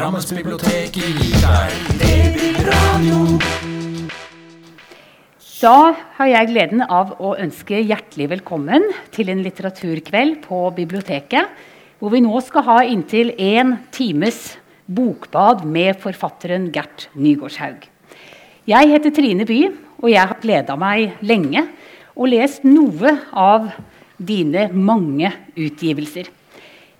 [0.00, 3.18] Drammensbiblioteket gir deg Babyradio.
[5.60, 5.74] Da
[6.16, 11.52] har jeg gleden av å ønske hjertelig velkommen til en litteraturkveld på biblioteket,
[12.00, 14.54] hvor vi nå skal ha inntil én times
[14.88, 17.84] bokbad med forfatteren Gert Nygaardshaug.
[18.72, 19.62] Jeg heter Trine By,
[20.00, 21.68] og jeg har gleda meg lenge
[22.16, 23.68] og lest noe av
[24.16, 25.28] dine mange
[25.60, 26.39] utgivelser.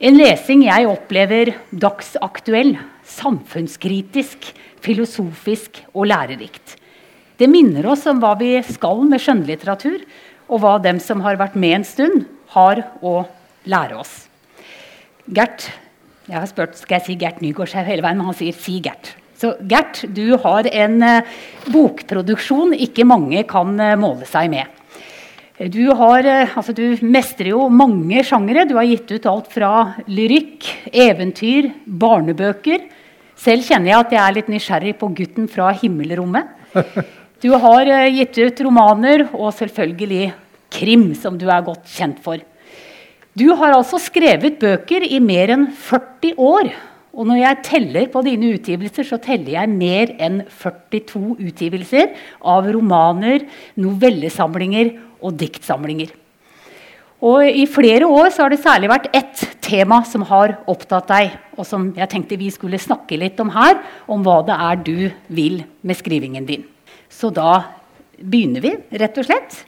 [0.00, 2.70] En lesing jeg opplever dagsaktuell,
[3.04, 4.46] samfunnskritisk,
[4.80, 6.78] filosofisk og lærerikt.
[7.36, 10.00] Det minner oss om hva vi skal med skjønnlitteratur,
[10.48, 12.24] og hva dem som har vært med en stund,
[12.56, 13.26] har å
[13.68, 14.14] lære oss.
[15.28, 15.68] Gert
[16.30, 19.16] Jeg har spurt skal jeg si Gert Nygaardshaug hele veien, men han sier 'si Gert'.
[19.36, 21.22] Så Gert, du har en uh,
[21.66, 24.79] bokproduksjon ikke mange kan uh, måle seg med.
[25.60, 28.64] Du, har, uh, altså, du mestrer jo mange sjangere.
[28.64, 29.72] Du har gitt ut alt fra
[30.08, 32.86] lyrikk, eventyr, barnebøker.
[33.36, 36.48] Selv kjenner jeg at jeg er litt nysgjerrig på 'Gutten fra himmelrommet'.
[37.40, 40.32] Du har gitt ut romaner og selvfølgelig
[40.72, 42.40] krim, som du er godt kjent for.
[43.36, 46.72] Du har altså skrevet bøker i mer enn 40 år.
[47.16, 52.12] Og når jeg teller på dine utgivelser, så teller jeg mer enn 42 utgivelser
[52.44, 53.48] av romaner,
[53.80, 56.12] novellesamlinger og diktsamlinger.
[57.20, 61.66] Og I flere år har det særlig vært ett tema som har opptatt deg, og
[61.68, 63.76] som jeg tenkte vi skulle snakke litt om her,
[64.08, 66.64] om hva det er du vil med skrivingen din.
[67.12, 67.58] Så da
[68.16, 69.58] begynner vi, rett og slett.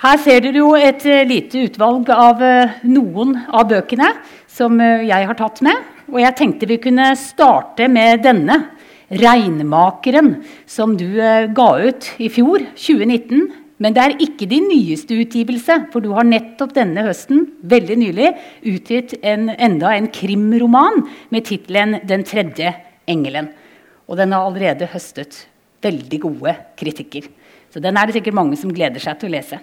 [0.00, 4.10] Her ser dere jo et uh, lite utvalg av uh, noen av bøkene
[4.48, 5.84] som uh, jeg har tatt med.
[6.12, 8.62] Og jeg tenkte vi kunne starte med denne,
[9.06, 11.06] 'Regnmakeren', som du
[11.54, 13.65] ga ut i fjor, 2019.
[13.82, 18.30] Men det er ikke din nyeste utgivelse, for du har nettopp denne høsten veldig nylig,
[18.72, 22.72] utgitt en, enda en krimroman med tittelen 'Den tredje
[23.06, 23.52] engelen'.
[24.08, 25.46] Og den har allerede høstet
[25.82, 27.28] veldig gode kritikker.
[27.70, 29.60] Så den er det sikkert mange som gleder seg til å lese.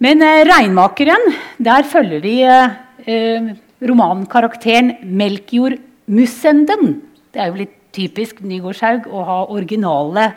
[0.00, 7.02] Men eh, 'Regnmakeren', der følger vi eh, romankarakteren Melkjord Mussenden.
[7.30, 10.32] Det er jo litt typisk Nygårdshaug å ha originale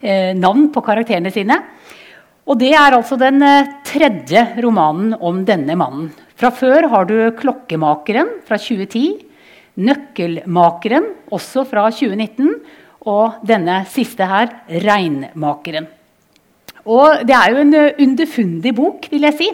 [0.00, 1.60] eh, navn på karakterene sine.
[2.46, 6.12] Og det er altså den eh, tredje romanen om denne mannen.
[6.38, 9.26] Fra før har du 'Klokkemakeren' fra 2010.
[9.76, 12.54] 'Nøkkelmakeren', også fra 2019.
[13.02, 15.90] Og denne siste her, 'Regnmakeren'.
[16.86, 19.50] Og det er jo en eh, underfundig bok, vil jeg si,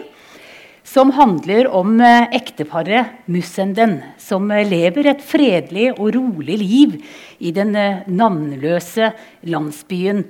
[0.85, 7.01] som handler om eh, ekteparet Mussenden, som lever et fredelig og rolig liv
[7.41, 9.15] i den navnløse
[9.49, 10.27] landsbyen,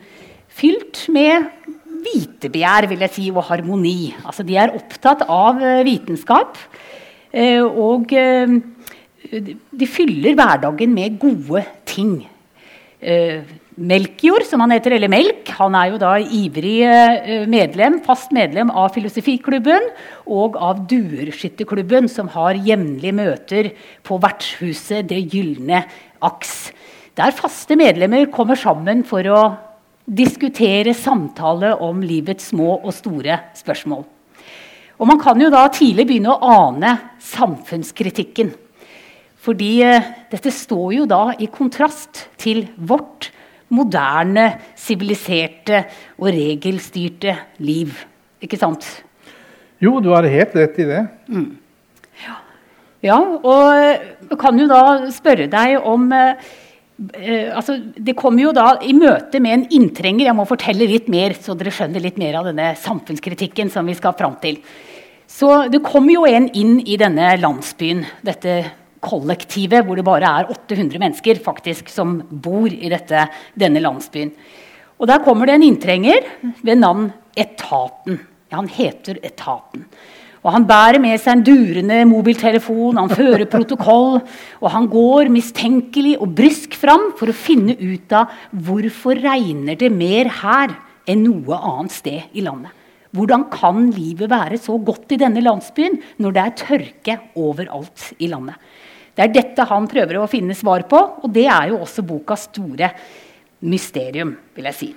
[0.48, 1.52] fylt med
[2.04, 4.14] vitebegjær vil jeg si, og harmoni.
[4.26, 6.60] Altså, de er opptatt av vitenskap.
[7.34, 12.20] Og de fyller hverdagen med gode ting.
[13.74, 18.70] Melkjord, som han heter, eller Melk, han er jo da ivrig eh, medlem, fast medlem
[18.70, 19.88] av Filosofiklubben
[20.30, 23.72] og av Duerskytterklubben, som har jevnlige møter
[24.06, 25.82] på vertshuset Det gylne
[26.22, 26.72] aks.
[27.18, 29.42] Der faste medlemmer kommer sammen for å
[30.06, 34.04] diskutere, samtale om livets små og store spørsmål.
[35.00, 38.54] Og Man kan jo da tidlig begynne å ane samfunnskritikken.
[39.44, 43.32] Fordi eh, dette står jo da i kontrast til vårt
[43.74, 44.46] moderne,
[44.80, 45.84] siviliserte
[46.20, 47.36] og regelstyrte
[47.66, 47.98] liv.
[48.44, 48.86] Ikke sant?
[49.84, 51.02] Jo, du har helt rett i det.
[51.28, 51.50] Mm.
[52.24, 52.36] Ja.
[53.04, 53.20] ja.
[53.20, 56.62] og jeg kan jo da spørre deg om eh, eh,
[57.00, 61.34] altså, Det kommer jo da i møte med en inntrenger Jeg må fortelle litt mer,
[61.34, 64.60] så dere skjønner litt mer av denne samfunnskritikken som vi skal fram til.
[65.28, 68.60] Så det kommer jo en inn i denne landsbyen, dette
[69.04, 73.26] kollektivet hvor det bare er 800 mennesker faktisk som bor i dette,
[73.60, 74.32] denne landsbyen.
[75.02, 76.24] Og Der kommer det en inntrenger
[76.62, 78.20] ved navn Etaten.
[78.52, 79.88] Ja, han heter Etaten.
[80.44, 84.20] Og Han bærer med seg en durende mobiltelefon, han fører protokoll.
[84.60, 89.92] Og han går mistenkelig og brysk fram for å finne ut av hvorfor regner det
[89.94, 90.76] mer her
[91.08, 92.72] enn noe annet sted i landet.
[93.14, 98.28] Hvordan kan livet være så godt i denne landsbyen når det er tørke overalt i
[98.32, 98.58] landet?
[99.14, 102.48] Det er dette han prøver å finne svar på, og det er jo også bokas
[102.50, 102.90] store
[103.70, 104.34] mysterium.
[104.56, 104.90] vil jeg si.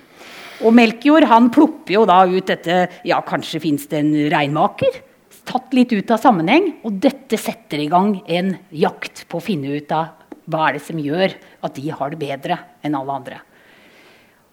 [0.64, 5.02] Og Melkjord han plopper jo da ut dette Ja, kanskje fins det en regnmaker?
[5.46, 6.72] Tatt litt ut av sammenheng.
[6.86, 10.14] Og dette setter i gang en jakt på å finne ut av
[10.46, 11.34] hva er det som gjør
[11.66, 13.40] at de har det bedre enn alle andre.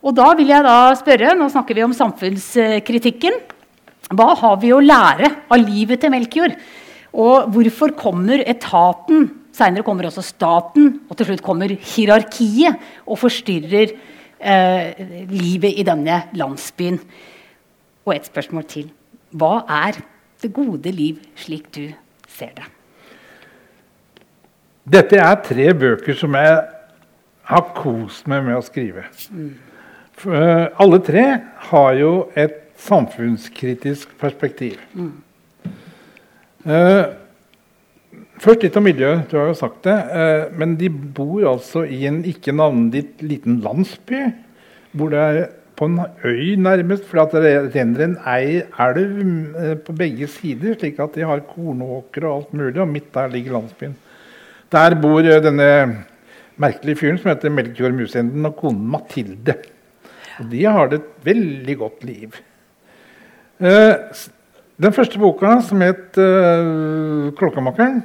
[0.03, 3.37] Og da vil jeg da spørre, Nå snakker vi om samfunnskritikken.
[4.13, 6.57] Hva har vi å lære av livet til Melkjord?
[7.13, 13.91] Og hvorfor kommer etaten Seinere kommer også staten, og til slutt kommer hierarkiet og forstyrrer
[14.41, 16.97] eh, livet i denne landsbyen.
[18.01, 18.87] Og et spørsmål til.
[19.29, 19.99] Hva er
[20.43, 21.85] det gode liv slik du
[22.29, 22.69] ser det?
[24.83, 26.57] Dette er tre bøker som jeg
[27.47, 29.05] har kost meg med å skrive.
[30.23, 31.23] Eh, alle tre
[31.69, 34.77] har jo et samfunnskritisk perspektiv.
[36.63, 37.03] Eh,
[38.43, 39.25] først litt om miljøet.
[39.31, 39.97] Du har jo sagt det.
[40.11, 44.33] eh, men de bor altså i en ikke navngitt liten landsby.
[44.91, 45.49] Hvor det er
[45.85, 49.19] en øy, nærmest, for det renner en ei elv
[49.59, 50.75] eh, på begge sider.
[50.79, 53.95] Slik at de har kornåkre og alt mulig, og midt der ligger landsbyen.
[54.71, 55.69] Der bor eh, denne
[56.57, 59.57] merkelige fyren som heter Melkjord Musenden, og konen Mathilde.
[60.39, 62.39] Og de har det et veldig godt liv.
[63.59, 63.93] Eh,
[64.81, 68.01] den første boka, som het 'Klokkemakeren',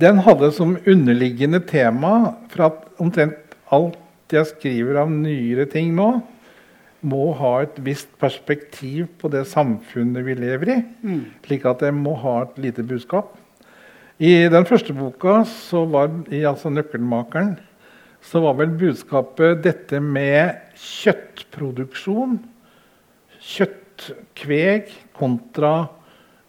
[0.00, 3.34] den hadde som underliggende tema for at omtrent
[3.70, 3.98] alt
[4.32, 6.08] jeg skriver av nyere ting nå,
[7.04, 10.76] må ha et visst perspektiv på det samfunnet vi lever i.
[11.44, 13.34] Slik at jeg må ha et lite budskap.
[14.18, 17.56] I den første boka, så var, i altså 'Nøkkelmakeren',
[18.22, 22.38] så var vel budskapet dette med kjøttproduksjon.
[23.40, 25.88] Kjøttkveg kontra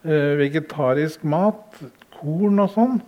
[0.05, 1.81] eh, vegetarisk mat,
[2.15, 3.01] korn og sånn.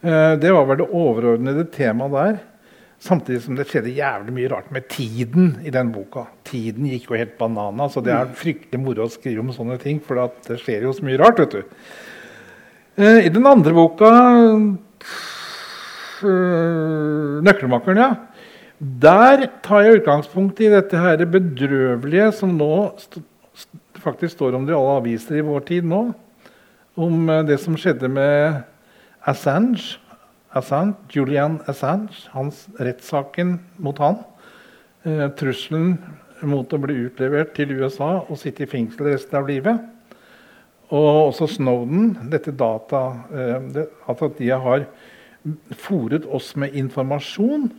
[0.00, 2.40] Eh, det var vel det overordnede temaet der.
[3.02, 6.28] Samtidig som det skjedde jævlig mye rart med tiden i den boka.
[6.46, 9.98] Tiden gikk jo helt banana, så det er fryktelig moro å skrive om sånne ting.
[10.04, 11.62] For det skjer jo så mye rart, vet du.
[13.02, 14.10] Eh, I den andre boka,
[16.22, 18.14] eh, 'Nøkkelmakeren', ja.
[18.78, 23.22] Der tar jeg utgangspunkt i dette her bedrøvelige som nå st
[23.54, 23.68] st
[24.02, 26.14] faktisk står om det i alle aviser i vår tid nå.
[26.96, 28.62] Om eh, det som skjedde med
[29.26, 29.98] Assange.
[30.52, 34.20] Assange, Julian Assange, hans rettssaken mot han.
[35.02, 35.96] Eh, trusselen
[36.46, 39.80] mot å bli utlevert til USA og sitte i fengsel resten av livet.
[40.92, 43.02] Og også Snowden, dette data
[43.32, 44.86] eh, det, altså At de har
[45.82, 47.70] fòret oss med informasjon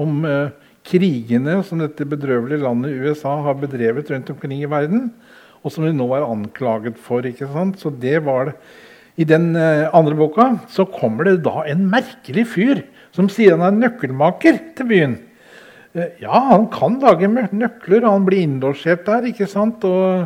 [0.00, 0.54] om eh,
[0.88, 5.10] krigene som dette bedrøvelige landet USA har bedrevet rundt omkring i verden,
[5.62, 7.22] og som de nå er anklaget for.
[7.22, 7.78] ikke sant?
[7.78, 8.56] Så det var det.
[9.20, 13.66] I den eh, andre boka så kommer det da en merkelig fyr som sier han
[13.66, 15.16] er nøkkelmaker til byen.
[15.92, 19.26] Eh, ja, han kan lage nøkler, og han blir innlosjert der.
[19.28, 19.84] ikke sant?
[19.84, 20.24] Og,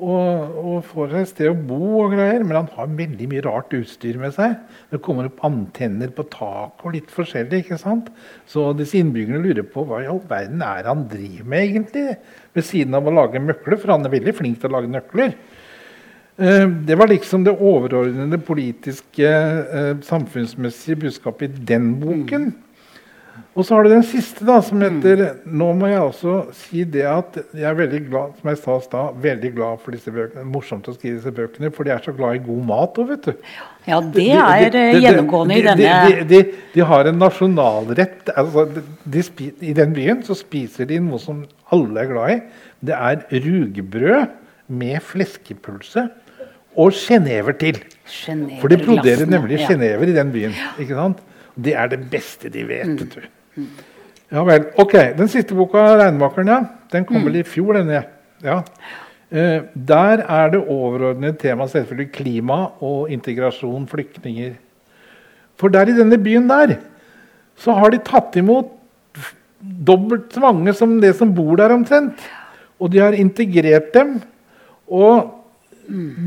[0.00, 2.40] og, og får seg et sted å bo og greier.
[2.40, 4.56] Men han har veldig mye rart utstyr med seg.
[4.92, 7.66] Det kommer opp antenner på taket og litt forskjellig.
[7.66, 8.08] ikke sant?
[8.48, 12.16] Så disse innbyggerne lurer på hva i all verden er han driver med egentlig?
[12.56, 15.36] Ved siden av å lage nøkler, for han er veldig flink til å lage nøkler.
[16.38, 22.52] Eh, Det var liksom det overordnede politiske, eh, samfunnsmessige budskapet i den boken.
[23.56, 27.06] Og så har du den siste, da, som heter Nå må jeg også si det
[27.08, 30.44] at jeg er veldig glad som jeg sa i stad, veldig glad for disse bøkene.
[30.44, 33.22] Morsomt å skrive disse bøkene, for de er så glad i god mat òg, vet
[33.30, 33.32] du.
[33.86, 37.06] Ja, det er de- eh, de- de- gjennomgående i de- denne de, de, de har
[37.06, 38.28] en nasjonalrett.
[38.36, 42.30] Altså, de, de spi, I den byen så spiser de noe som alle er glad
[42.36, 42.40] i.
[42.84, 44.28] Det er rugbrød
[44.68, 46.10] med fleskepølse
[46.76, 47.80] og sjenever til.
[48.60, 50.12] For de produserer nemlig nemlig ja.
[50.12, 50.54] i den byen.
[50.78, 51.22] ikke sant?
[51.56, 52.86] Det er det beste de vet.
[52.86, 53.10] Mm.
[53.14, 53.64] du.
[54.32, 54.66] Ja vel.
[54.78, 57.72] Ok, Den siste boka, 'Regnmakeren', ja, den kom vel i fjor.
[57.72, 58.04] denne.
[58.42, 58.60] Ja.
[59.30, 64.54] Eh, der er det overordnede tema selvfølgelig klima og integrasjon, flyktninger.
[65.56, 66.76] For der i denne byen der
[67.56, 68.72] så har de tatt imot
[69.86, 72.14] dobbelt så mange som det som bor der omtrent.
[72.78, 74.20] Og de har integrert dem
[74.86, 75.32] og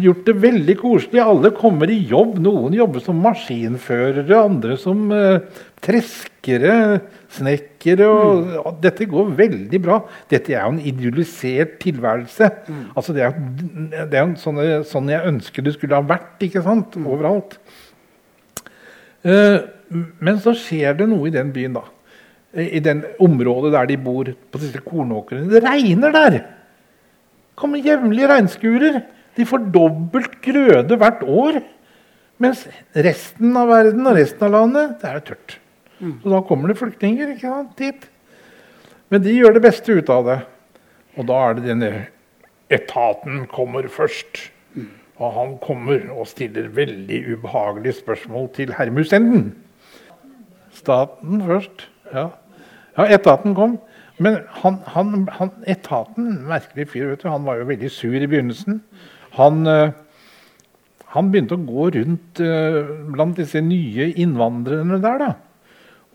[0.04, 1.22] gjort det veldig koselig.
[1.24, 2.38] Alle kommer i jobb.
[2.44, 5.42] Noen jobber som maskinførere, andre som eh,
[5.84, 7.00] treskere,
[7.36, 8.08] snekkere.
[8.08, 10.00] Og, og dette går veldig bra.
[10.32, 12.51] Dette er jo en idealisert tilværelse.
[12.96, 13.38] Altså, det er,
[14.12, 17.00] det er sånn, sånn jeg ønsker det skulle ha vært ikke sant?
[17.00, 17.58] overalt.
[19.28, 19.58] Eh,
[20.22, 21.88] men så skjer det noe i den byen, da.
[22.58, 25.51] I i den området der de bor, på disse kornåkrene.
[25.51, 26.39] Det regner der!
[27.60, 29.01] kommer jevnlige regnskurer.
[29.39, 31.62] De får dobbelt grøde hvert år.
[32.39, 32.65] Mens
[32.96, 35.58] resten av verden og resten av landet, det er tørt.
[36.00, 38.05] Så da kommer det flyktninger ikke sant, dit.
[39.12, 40.38] Men de gjør det beste ut av det.
[41.19, 41.91] Og da er det denne
[42.72, 44.46] etaten kommer først.
[45.19, 49.50] Og han kommer og stiller veldig ubehagelige spørsmål til Hermusenden.
[50.72, 51.89] Staten først.
[52.13, 52.29] Ja,
[52.96, 53.79] ja etaten kom.
[54.19, 58.27] Men han, han, han, etaten, merkelig fyr, vet du, han var jo veldig sur i
[58.27, 58.81] begynnelsen.
[59.39, 59.96] Han, eh,
[61.15, 62.79] han begynte å gå rundt eh,
[63.13, 65.24] blant disse nye innvandrerne der.
[65.24, 65.31] da.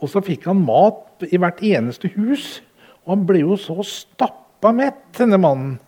[0.03, 2.61] Og så fikk han mat i hvert eneste hus.
[3.05, 5.79] Og han ble jo så stappa mett, denne mannen.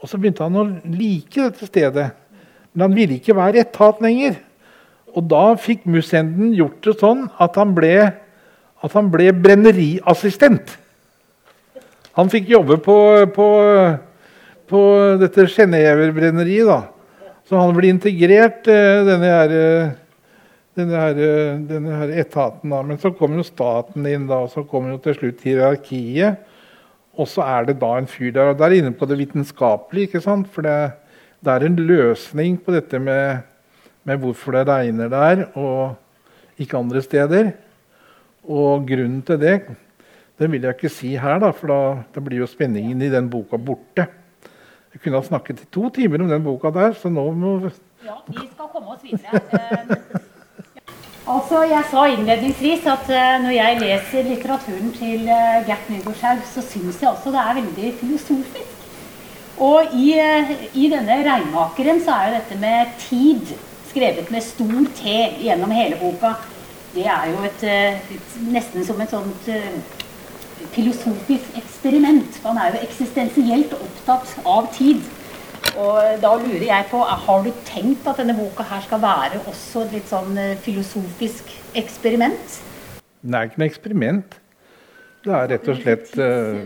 [0.00, 2.10] Og så begynte han å like dette stedet.
[2.72, 4.38] Men han ville ikke være etat lenger.
[5.16, 7.94] Og da fikk Musenden gjort det sånn at han ble,
[8.80, 10.76] at han ble brenneriassistent.
[12.18, 12.96] Han fikk jobbe på,
[13.34, 13.48] på,
[14.70, 14.80] på
[15.20, 16.66] dette Genéver-brenneriet.
[16.66, 16.82] da.
[17.48, 19.90] Så han blir integrert, eh, denne her, eh,
[20.78, 22.70] denne her, eh, denne her etaten.
[22.70, 22.82] da.
[22.82, 26.38] Men så kommer jo staten inn, da, og så kommer jo til slutt hierarkiet.
[27.18, 28.50] Og så er det da en fyr der.
[28.50, 30.08] Og der inne på det vitenskapelige.
[30.08, 30.46] ikke sant?
[30.48, 30.92] For det,
[31.42, 33.42] det er en løsning på dette med,
[34.04, 35.96] med hvorfor det regner der og
[36.58, 37.52] ikke andre steder.
[38.48, 39.66] Og grunnen til det
[40.40, 41.80] den vil jeg ikke si her, da, for da,
[42.14, 44.06] da blir jo spenningen i den boka borte.
[44.90, 47.54] Jeg kunne ha snakket i to timer om den boka der, så nå må
[48.02, 49.40] Ja, vi skal komme oss videre.
[49.52, 50.26] Eh,
[51.30, 56.64] Altså, Jeg sa innledningsvis at uh, når jeg leser litteraturen til uh, Gert Nygaardshaug, så
[56.64, 58.86] syns jeg også det er veldig filosofisk.
[59.60, 60.16] Og i,
[60.74, 63.52] i denne 'Regnmakeren' så er jo dette med tid
[63.90, 66.32] skrevet med stor T gjennom hele boka.
[66.94, 67.64] Det er jo et,
[68.16, 69.50] et nesten som et sånt
[70.74, 72.40] filosofisk eksperiment.
[72.40, 75.02] For han er jo eksistensielt opptatt av tid.
[75.78, 79.86] Og da lurer jeg på, Har du tenkt at denne boka her skal være også
[79.86, 82.60] et litt sånn filosofisk eksperiment?
[83.20, 84.40] Det er ikke noe eksperiment.
[85.20, 86.62] Det er rett og slett uh,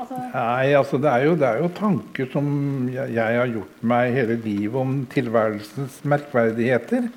[0.00, 0.16] altså.
[0.32, 2.46] Nei, altså det er, jo, det er, jo, tanker som
[2.88, 7.10] jeg, jeg, har gjort meg hele livet om tilværelsens merkverdigheter.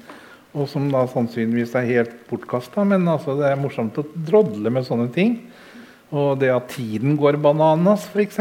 [0.56, 2.84] Og som da sannsynligvis er helt bortkasta.
[2.88, 5.38] Men altså, det er morsomt å drodle med sånne ting.
[6.16, 8.40] Og det at tiden går bananas, f.eks.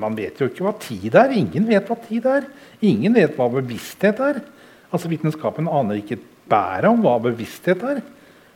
[0.00, 1.34] Man vet jo ikke hva tid er.
[1.36, 2.46] Ingen vet hva tid er.
[2.80, 4.40] Ingen vet hva bevissthet er.
[4.88, 8.00] Altså Vitenskapen aner ikke et bæret om hva bevissthet er.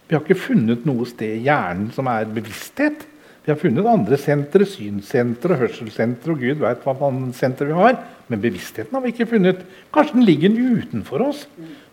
[0.08, 3.04] Vi har ikke funnet noe sted i hjernen som er bevissthet.
[3.44, 8.00] Vi har funnet andre sentre, synssentre, hørselssentre og gud vet hva senter vi har.
[8.30, 9.62] Men bevisstheten har vi ikke funnet.
[9.94, 11.46] Kanskje den ligger utenfor oss.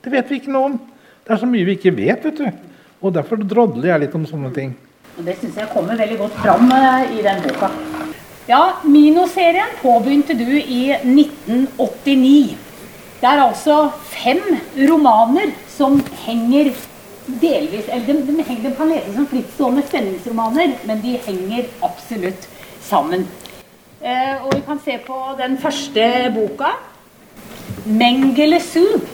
[0.03, 0.75] Det vet vi ikke noe om.
[1.23, 2.27] Det er så mye vi ikke vet.
[2.27, 2.67] vet du.
[3.01, 4.75] Og Derfor drodler jeg litt om sånne ting.
[5.17, 7.71] Og Det syns jeg kommer veldig godt fram eh, i den boka.
[8.47, 12.53] Ja, Mino-serien påbegynte du i 1989.
[13.17, 13.79] Det er altså
[14.11, 14.43] fem
[14.77, 15.97] romaner som
[16.27, 16.69] henger
[17.41, 22.47] delvis eller de, de, de kan leses som frittstående spenningsromaner, men de henger absolutt
[22.85, 23.25] sammen.
[23.99, 26.05] Eh, og vi kan se på den første
[26.37, 26.75] boka.
[27.87, 29.07] 'Mengele eh,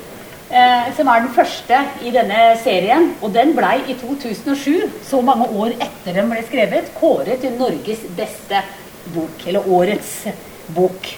[0.98, 3.12] som er den første i denne serien.
[3.22, 8.03] Og den blei i 2007, så mange år etter den ble skrevet, kåret til Norges
[8.17, 8.62] beste
[9.15, 9.48] bok.
[9.48, 10.13] Eller årets
[10.75, 11.10] bok.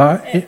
[0.00, 0.42] Nei.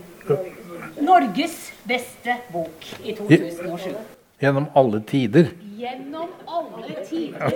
[1.03, 3.95] Norges beste bok i 2007.
[4.43, 5.53] Gjennom alle tider.
[5.79, 7.51] Gjennom alle tider.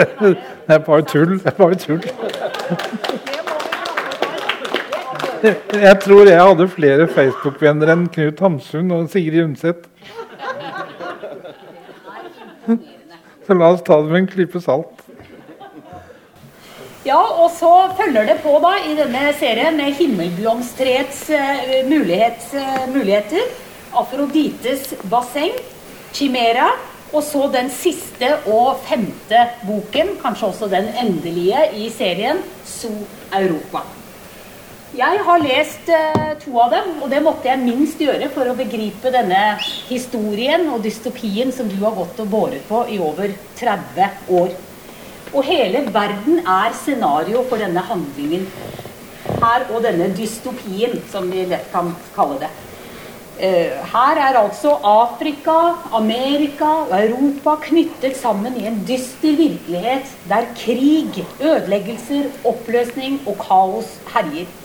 [0.66, 1.38] det er bare tull.
[1.38, 3.41] Det er bare tull.
[5.42, 9.88] Jeg tror jeg hadde flere Facebook-venner enn Knut Hamsun og Sigrid Undset.
[13.42, 15.00] Så la oss ta det med en klype salt.
[17.02, 22.84] Ja, og så følger det på da i denne serien med himmelblomstreets uh, mulighets, uh,
[22.94, 23.48] muligheter.
[23.98, 25.56] Afrodites basseng,
[26.14, 26.68] Chimera,
[27.10, 32.94] og så den siste og femte boken, kanskje også den endelige i serien, So
[33.34, 33.82] Europa.
[34.92, 38.56] Jeg har lest uh, to av dem, og det måtte jeg minst gjøre for å
[38.58, 39.54] begripe denne
[39.88, 44.52] historien og dystopien som du har gått og båret på i over 30 år.
[45.32, 48.44] Og hele verden er scenario for denne handlingen
[49.40, 52.52] her og denne dystopien, som vi lett kan kalle det.
[53.40, 55.58] Uh, her er altså Afrika,
[55.96, 63.96] Amerika og Europa knyttet sammen i en dyster virkelighet der krig, ødeleggelser, oppløsning og kaos
[64.12, 64.58] herjer.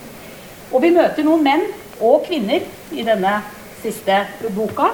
[0.72, 1.68] Og vi møter noen menn
[2.04, 3.40] og kvinner i denne
[3.82, 4.24] siste
[4.56, 4.92] boka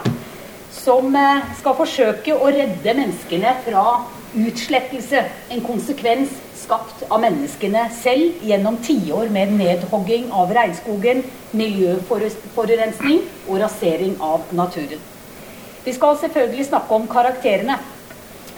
[0.73, 3.85] som eh, skal forsøke å redde menneskene fra
[4.33, 5.21] utslettelse.
[5.53, 14.15] En konsekvens skapt av menneskene selv gjennom tiår med nedhogging av regnskogen, miljøforurensning og rasering
[14.23, 15.01] av naturen.
[15.83, 17.75] Vi skal selvfølgelig snakke om karakterene,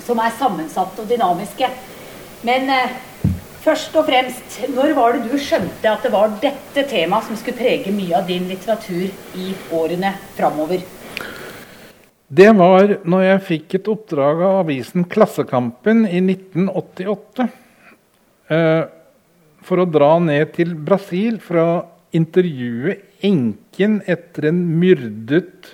[0.05, 1.72] som er sammensatte og dynamiske.
[2.45, 2.98] Men eh,
[3.65, 7.57] Først og fremst, når var det du skjønte at det var dette temaet som skulle
[7.57, 9.07] prege mye av din litteratur
[9.41, 10.84] i årene framover?
[12.29, 17.48] Det var når jeg fikk et oppdrag av avisen Klassekampen i 1988.
[18.53, 18.84] Eh,
[19.65, 21.67] for å dra ned til Brasil for å
[22.13, 25.74] intervjue enken etter en myrdet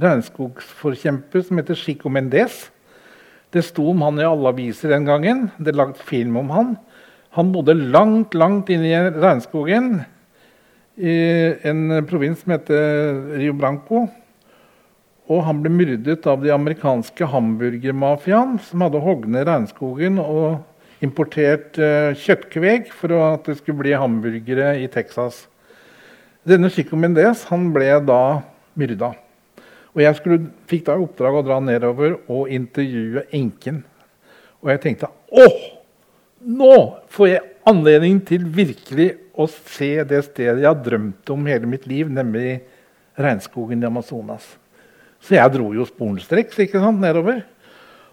[0.00, 2.70] regnskogsforkjemper som heter Chico Mendez.
[3.52, 5.50] Det sto om han i alle aviser den gangen.
[5.60, 6.76] Det er lagd film om han.
[7.36, 9.98] Han bodde langt, langt inne i regnskogen
[10.96, 11.16] i
[11.68, 14.06] en provins som heter Rio Branco.
[15.28, 21.76] Og han ble myrdet av de amerikanske hamburgermafiaen, som hadde hogd ned regnskogen og importert
[21.76, 25.44] uh, kjøttkveg for at det skulle bli hamburgere i Texas.
[26.46, 28.22] Denne Chico Mendez han ble da
[28.80, 29.12] myrda.
[29.92, 33.82] Og jeg skulle, fikk da oppdrag å dra nedover og intervjue enken.
[34.64, 35.75] Og jeg tenkte åh,
[36.46, 36.76] nå
[37.12, 41.86] får jeg anledning til virkelig å se det stedet jeg har drømt om hele mitt
[41.90, 42.60] liv, nemlig
[43.18, 44.46] regnskogen i Amazonas.
[45.20, 47.42] Så jeg dro jo sporenstreks ikke nedover.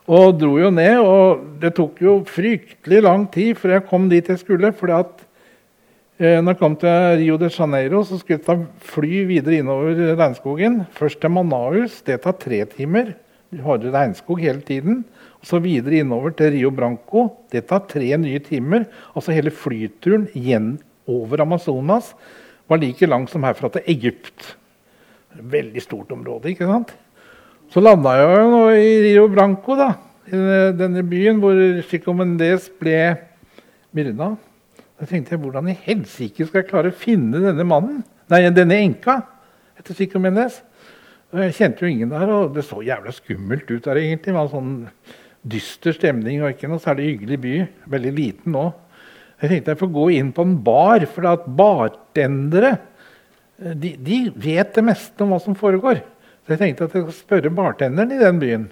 [0.03, 4.27] Og dro jo ned, og det tok jo fryktelig lang tid før jeg kom dit
[4.27, 4.73] jeg skulle.
[4.75, 5.23] fordi at
[6.21, 8.53] Eh, når jeg kom til Rio de Janeiro, så skulle jeg ta
[8.93, 10.83] fly videre innover regnskogen.
[10.93, 12.01] Først til Manaus.
[12.05, 13.15] Det tar tre timer.
[13.53, 15.03] Du har regnskog hele tiden.
[15.41, 17.27] Og så videre innover til Rio Branco.
[17.51, 18.87] Det tar tre nye timer.
[19.13, 20.77] Altså hele flyturen igjen
[21.09, 22.13] over Amazonas
[22.71, 24.53] var like lang som herfra til Egypt.
[25.33, 26.93] Veldig stort område, ikke sant?
[27.73, 29.91] Så landa jeg jo i Rio Branco, da.
[30.23, 30.39] I
[30.79, 31.57] denne byen hvor
[31.89, 32.97] Chico Mendes ble
[33.93, 34.33] myrda.
[34.99, 38.03] Da tenkte jeg, Hvordan i helsike skal jeg klare å finne denne mannen?
[38.31, 39.19] Nei, denne enka
[39.79, 40.61] etter Chico Mendes.
[41.33, 43.97] Jeg kjente jo ingen der, og det så jævla skummelt ut der.
[43.97, 44.29] egentlig.
[44.29, 44.73] Det var en sånn
[45.53, 47.53] dyster stemning og ikke noe særlig hyggelig by.
[47.95, 48.67] Veldig liten nå.
[49.41, 52.77] Jeg tenkte jeg får gå inn på en bar, for at bartendere
[53.57, 56.01] de, de, vet det meste om hva som foregår.
[56.43, 58.67] Så jeg tenkte at jeg skulle spørre bartenderen i den byen.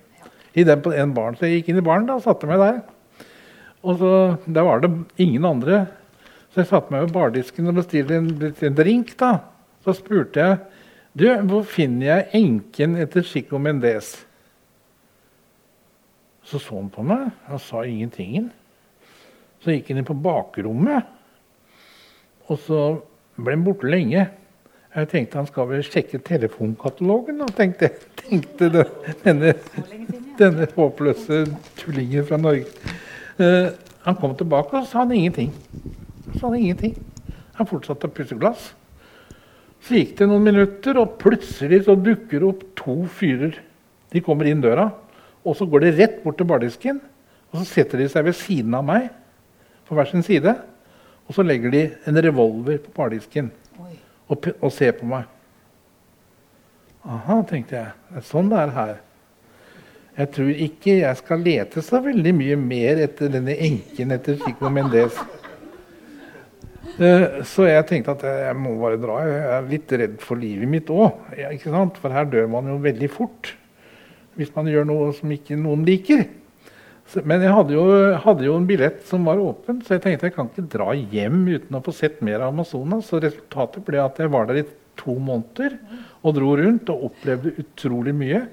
[0.53, 1.37] I den, på den barn.
[1.37, 2.81] Så jeg gikk inn i baren og satte meg der.
[3.81, 4.13] Og så,
[4.45, 5.85] Der var det ingen andre
[6.51, 9.13] så jeg satte meg ved bardisken og bestilte en, en, drink.
[9.19, 9.37] da.
[9.85, 10.57] Så spurte jeg
[11.11, 14.13] du, hvor finner jeg enken etter Chico Mendez?
[16.47, 18.49] Så så han på meg og sa ingenting.
[19.61, 21.09] Så gikk han inn på bakrommet,
[22.47, 22.79] og så
[23.37, 24.25] ble han borte lenge.
[24.91, 27.91] Jeg tenkte han skal vel sjekke telefonkatalogen, tenkte,
[28.23, 29.53] tenkte den, denne,
[30.39, 31.45] denne håpløse
[31.79, 32.67] tullingen fra Norge.
[33.39, 33.71] Uh,
[34.03, 35.53] han kom tilbake, og sa han ingenting.
[36.33, 36.97] Så han ingenting.
[37.59, 38.71] Han fortsatte å pusse glass.
[39.81, 43.55] Så gikk det noen minutter, og plutselig så dukker det opp to fyrer.
[44.13, 44.89] De kommer inn døra,
[45.41, 47.01] og så går de rett bort til bardisken.
[47.51, 49.09] Og så setter de seg ved siden av meg
[49.87, 50.53] på hver sin side.
[51.27, 53.51] Og så legger de en revolver på bardisken
[54.31, 55.27] og, og, ser på meg.
[57.01, 57.95] Aha, tenkte jeg.
[58.11, 58.93] Det er sånn det er her.
[60.21, 64.69] Jeg tror ikke jeg skal lete så veldig mye mer etter denne enken etter Chico
[64.71, 65.17] Mendes.
[66.81, 69.21] Eh, så jeg tenkte at jeg må bare dra.
[69.27, 71.17] Jeg er litt redd for livet mitt òg.
[72.01, 73.55] For her dør man jo veldig fort
[74.39, 76.23] hvis man gjør noe som ikke noen liker.
[77.27, 77.85] Men jeg hadde jo,
[78.23, 81.41] hadde jo, en billett som var åpen, så jeg tenkte jeg kan ikke dra hjem
[81.49, 83.09] uten å få sett mer av Amazonas.
[83.09, 84.67] Så resultatet ble at jeg var der i
[84.99, 85.75] to måneder
[86.21, 88.45] og dro rundt og opplevde utrolig mye.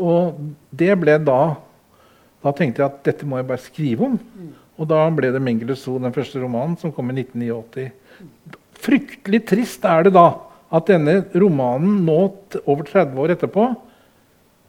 [0.00, 0.40] Og
[0.72, 1.42] det ble da
[2.40, 4.14] Da tenkte jeg at dette må jeg bare skrive om.
[4.80, 7.90] Og da ble det 'Mengele Zoo', den første romanen, som kom i 1989.
[8.80, 10.40] Fryktelig trist er det da
[10.72, 12.20] at denne romanen nå,
[12.64, 13.66] over 30 år etterpå,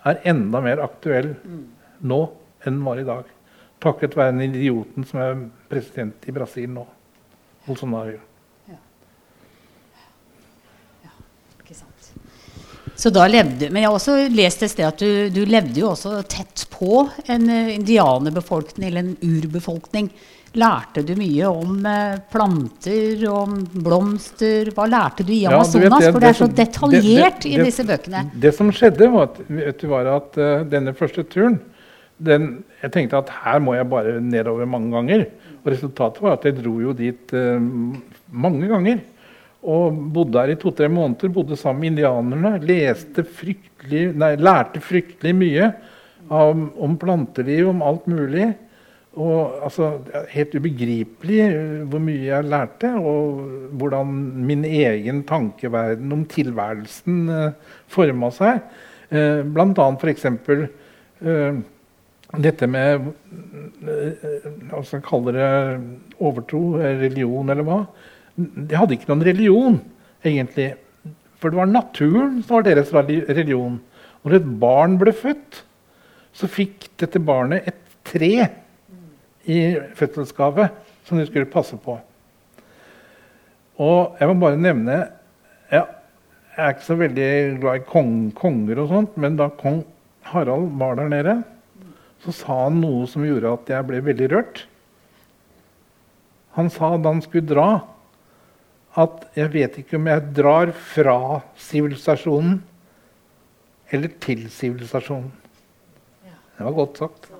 [0.05, 1.35] er enda mer aktuell
[2.01, 2.21] nå
[2.65, 3.23] enn den var i dag.
[3.81, 6.85] Takket være den idioten som er president i Brasil nå.
[7.67, 8.19] Bolsonaro.
[13.01, 15.89] Så da levde, Men jeg har også lest et sted at du, du levde jo
[15.95, 20.11] også tett på en uh, indianerbefolkning, eller en urbefolkning.
[20.61, 24.69] Lærte du mye om uh, planter, om blomster?
[24.75, 25.87] Hva lærte du i Amazonas?
[25.87, 28.23] Ja, vet, For det er så detaljert det, det, i disse bøkene.
[28.45, 29.41] Det som skjedde, var at,
[29.81, 31.57] du, var at uh, denne første turen
[32.21, 32.51] den,
[32.83, 35.25] Jeg tenkte at her må jeg bare nedover mange ganger.
[35.63, 37.33] Og resultatet var at jeg dro jo dit
[38.29, 39.01] mange ganger.
[39.61, 41.29] Og bodde her i to-tre måneder.
[41.33, 42.55] Bodde sammen med indianerne.
[42.65, 45.71] Leste fryktelig, nei, lærte fryktelig mye
[46.31, 48.47] om, om planteliv, om alt mulig.
[49.19, 49.91] Og altså,
[50.31, 53.41] Helt ubegripelig eh, hvor mye jeg lærte, og
[53.81, 54.13] hvordan
[54.47, 58.63] min egen tankeverden om tilværelsen eh, forma seg.
[59.11, 60.25] Eh, annet f.eks.
[61.21, 61.61] Eh,
[62.31, 63.09] dette med
[63.83, 65.49] uh, altså Kaller det
[66.23, 67.81] overtro, religion eller hva.
[68.35, 69.79] De hadde ikke noen religion,
[70.23, 70.73] egentlig.
[71.41, 73.79] For det var naturen som var deres religion.
[74.21, 75.63] Når et barn ble født,
[76.37, 78.33] så fikk dette barnet et tre
[79.49, 79.59] i
[79.97, 80.69] fødselsgave
[81.07, 81.97] som de skulle passe på.
[83.81, 84.99] Og jeg må bare nevne
[85.71, 85.85] ja,
[86.51, 89.81] jeg er ikke så veldig glad i kong, konger og sånt, men da kong
[90.27, 91.35] Harald var der nede,
[92.21, 94.65] så sa han noe som gjorde at jeg ble veldig rørt.
[96.59, 97.69] Han sa da han skulle dra,
[98.99, 101.17] at jeg vet ikke om jeg drar fra
[101.59, 102.57] sivilisasjonen
[103.91, 105.31] eller til sivilisasjonen.
[106.57, 107.31] Det var godt sagt.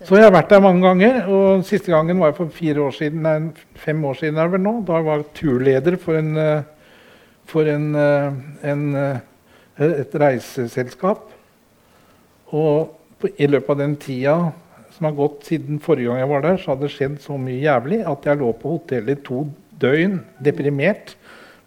[0.00, 1.26] Så jeg har vært der mange ganger.
[1.28, 4.38] og Siste gangen var jeg for fire år siden, nei, fem år siden.
[4.38, 4.76] er vel nå.
[4.86, 6.62] Da var jeg turleder for, en, eh,
[7.44, 8.32] for en, eh,
[8.70, 9.18] en, eh,
[9.78, 11.28] et reiseselskap.
[12.52, 12.96] Og
[13.36, 14.52] i løpet av den tida
[15.00, 17.62] som har gått siden forrige gang jeg var der, så hadde det skjedd så mye
[17.62, 19.46] jævlig at jeg lå på hotellet i to
[19.80, 21.14] døgn deprimert.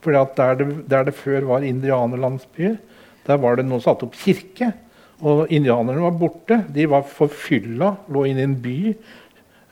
[0.05, 2.77] For der, det, der det før var indianerlandsbyer,
[3.25, 4.69] der var det nå satt opp kirke.
[5.25, 6.59] Og indianerne var borte.
[6.77, 8.77] De var forfylla, lå inne i en by.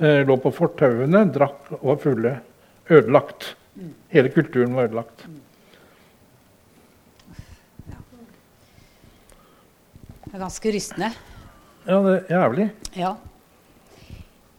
[0.01, 2.35] Eh, lå på fortauene, drakk og var fulle.
[2.89, 3.51] Ødelagt.
[4.09, 5.27] Hele kulturen var ødelagt.
[10.25, 11.17] Det er ganske rystende.
[11.85, 12.71] Ja, det er jævlig.
[12.97, 13.19] Ja.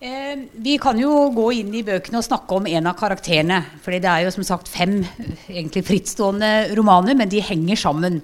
[0.02, 3.60] Eh, vi kan jo gå inn i bøkene og snakke om en av karakterene.
[3.84, 5.06] For det er jo som sagt fem
[5.46, 8.18] egentlig frittstående romaner, men de henger sammen.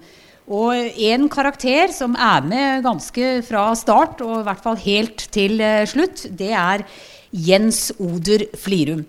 [0.51, 5.61] Og en karakter som er med ganske fra start, og i hvert fall helt til
[5.63, 6.83] eh, slutt, det er
[7.31, 9.07] Jens Oder Flirum.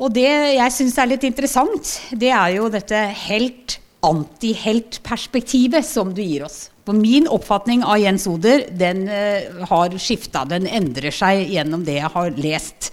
[0.00, 6.48] Og det jeg syns er litt interessant, det er jo dette helt-antihelt-perspektivet som du gir
[6.48, 6.72] oss.
[6.86, 10.44] For min oppfatning av Jens Oder den uh, har skifta.
[10.46, 12.92] Den endrer seg gjennom det jeg har lest.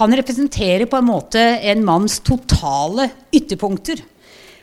[0.00, 4.00] Han representerer på en måte en manns totale ytterpunkter.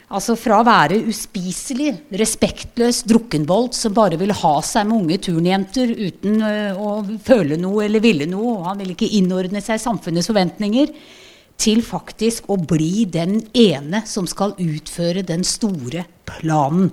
[0.10, 5.94] Altså fra å være uspiselig, respektløs drukkenbolt som bare vil ha seg med unge turnjenter
[5.94, 10.32] uten uh, å føle noe eller ville noe, og han vil ikke innordne seg samfunnets
[10.32, 10.90] forventninger,
[11.60, 16.90] til faktisk å bli den ene som skal utføre den store planen.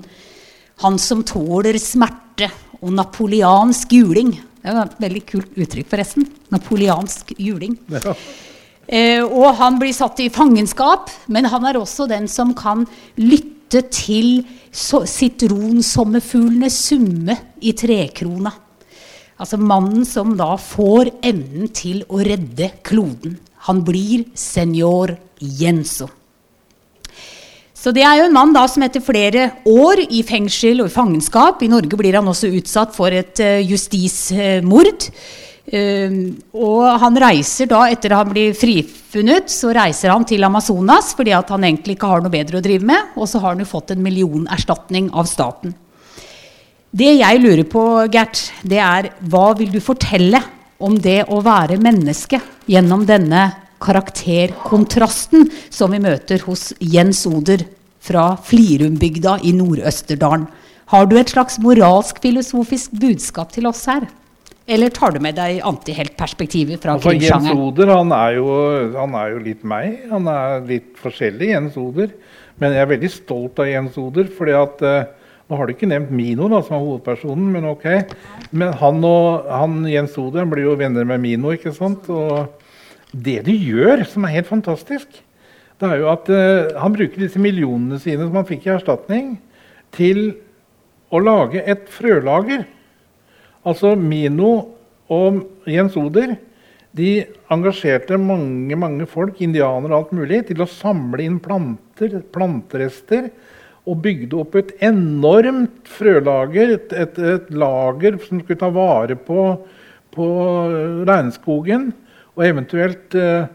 [0.84, 2.50] Han som tåler smerte
[2.82, 4.34] og napoleansk juling.
[4.60, 6.26] Det er et veldig kult uttrykk, forresten.
[6.52, 7.78] Napoleansk juling.
[7.92, 8.12] Ja.
[8.86, 12.86] Eh, og han blir satt i fangenskap, men han er også den som kan
[13.18, 14.44] lytte til
[14.76, 18.52] sitronsommerfuglene summe i trekrona.
[19.36, 23.38] Altså mannen som da får evnen til å redde kloden.
[23.66, 26.08] Han blir senior Jenso.
[27.76, 30.94] Så det er jo en mann da som etter flere år i fengsel og i
[30.94, 35.04] fangenskap I Norge blir han også utsatt for et uh, justismord.
[35.66, 36.16] Uh,
[36.56, 41.52] og han reiser da, etter han blir frifunnet, så reiser han til Amazonas fordi at
[41.52, 43.12] han egentlig ikke har noe bedre å drive med.
[43.20, 45.76] Og så har han jo fått en millionerstatning av staten.
[46.96, 50.40] Det jeg lurer på, Gert, det er hva vil du fortelle
[50.80, 53.50] om det å være menneske gjennom denne
[53.82, 57.64] karakterkontrasten som vi møter hos Jens Oder
[58.06, 60.46] fra Flirumbygda i Nord-Østerdalen.
[60.92, 64.06] Har du et slags moralsk-filosofisk budskap til oss her?
[64.66, 67.50] Eller tar du med deg antiheltperspektivet fra altså, Jens?
[67.54, 68.48] Oder han er, jo,
[68.96, 70.00] han er, jo, litt meg.
[70.10, 72.10] Han er litt forskjellig, Jens Oder.
[72.58, 74.30] Men jeg er veldig stolt av Jens Oder.
[74.34, 77.84] fordi at, uh, Nå har du ikke nevnt Mino, da, som er hovedpersonen, men ok.
[78.50, 81.52] Men han og han, Jens Oder blir jo venner med Mino.
[81.54, 82.08] ikke sant?
[82.10, 82.65] Og
[83.12, 85.22] det de gjør, som er helt fantastisk,
[85.76, 89.36] det er jo at uh, han bruker disse millionene sine som han fikk i erstatning,
[89.94, 90.32] til
[91.12, 92.64] å lage et frølager.
[93.66, 94.50] Altså Mino
[95.12, 96.34] og Jens Oder
[96.96, 97.10] de
[97.52, 103.28] engasjerte mange mange folk, indianere og alt mulig, til å samle inn planter, planterester.
[103.86, 109.44] Og bygde opp et enormt frølager, et, et, et lager som skulle ta vare på,
[110.16, 110.26] på
[111.06, 111.92] regnskogen.
[112.36, 113.48] Og eventuelt uh,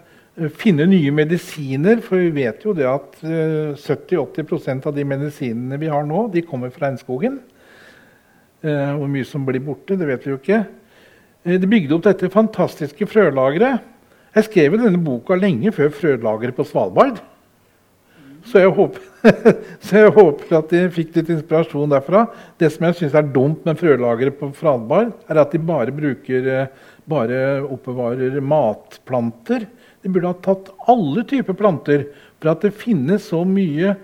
[0.57, 5.89] finne nye medisiner, for vi vet jo det at uh, 70-80% av de medisinene vi
[5.91, 7.39] har nå, de kommer fra regnskogen.
[8.65, 10.63] Uh, hvor mye som blir borte, det vet vi jo ikke.
[11.41, 13.81] De bygde opp dette fantastiske frølageret.
[14.31, 17.17] Jeg skrev denne boka lenge før frølageret på Svalbard.
[18.47, 19.01] Så jeg, håper,
[19.85, 22.23] så jeg håper at de fikk litt inspirasjon derfra.
[22.57, 26.47] Det som jeg syns er dumt med frølageret på Svalbard, er at de bare bruker
[27.09, 29.65] bare oppbevarer matplanter.
[30.01, 32.07] De burde ha tatt alle typer planter,
[32.41, 33.95] for at det finnes så mye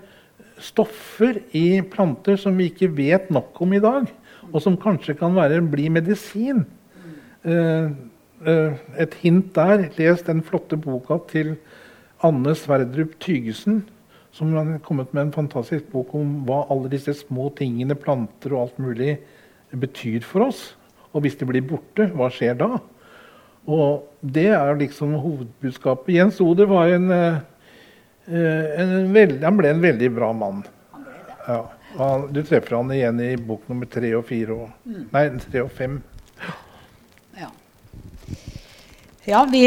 [0.62, 4.08] stoffer i planter som vi ikke vet nok om i dag,
[4.48, 6.64] og som kanskje kan være, bli medisin.
[7.46, 7.94] Uh,
[8.42, 9.88] uh, et hint der.
[9.98, 11.54] Les den flotte boka til
[12.24, 13.84] Anne Sverdrup Tygesen,
[14.34, 18.66] som har kommet med en fantastisk bok om hva alle disse små tingene, planter og
[18.66, 19.18] alt mulig,
[19.70, 20.62] betyr for oss.
[21.12, 22.78] Og hvis de blir borte, hva skjer da?
[23.68, 26.14] Og det er liksom hovedbudskapet.
[26.16, 27.12] Jens Oder var en,
[28.28, 30.60] Eh, en veld, han ble en veldig bra mann.
[31.46, 31.62] Ja.
[31.96, 35.70] Han, du treffer han igjen i bok nummer tre og fire og Nei, tre og
[35.72, 35.94] fem.
[37.38, 37.48] Ja.
[39.24, 39.62] Ja, vi,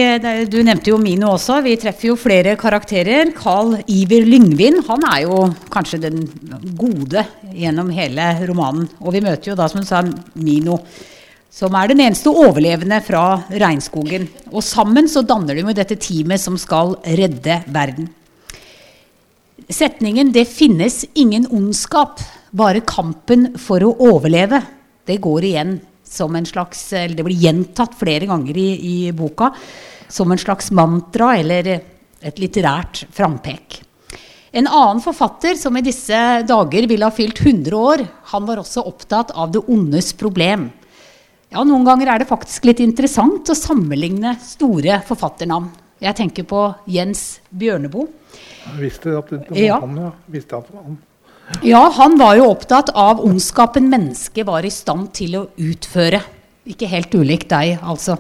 [0.46, 1.58] Du nevnte jo Mino også.
[1.66, 3.34] Vi treffer jo flere karakterer.
[3.34, 5.42] Carl Iver Lyngvin han er jo
[5.74, 6.22] kanskje den
[6.78, 8.86] gode gjennom hele romanen.
[9.02, 10.04] Og vi møter jo da, som du sa,
[10.38, 10.78] Mino,
[11.52, 14.30] som er den eneste overlevende fra regnskogen.
[14.54, 18.08] Og sammen så danner de jo dette teamet som skal redde verden.
[19.72, 22.20] Setningen 'Det finnes ingen ondskap,
[22.52, 24.64] bare kampen for å overleve',
[25.06, 29.54] det går igjen som en slags Eller det blir gjentatt flere ganger i, i boka
[30.08, 31.82] som en slags mantra eller
[32.22, 33.82] et litterært frampek.
[34.52, 38.84] En annen forfatter som i disse dager ville ha fylt 100 år, han var også
[38.86, 40.70] opptatt av det ondes problem.
[41.52, 45.68] Ja, Noen ganger er det faktisk litt interessant å sammenligne store forfatternavn.
[46.02, 48.08] Jeg tenker på Jens Bjørneboe.
[48.80, 49.80] Visste at det var Ja.
[49.82, 50.12] han, ja.
[50.32, 50.98] Visste at det var han.
[51.62, 56.22] Ja, han var jo opptatt av ondskapen mennesket var i stand til å utføre.
[56.66, 58.18] Ikke helt ulikt deg, altså.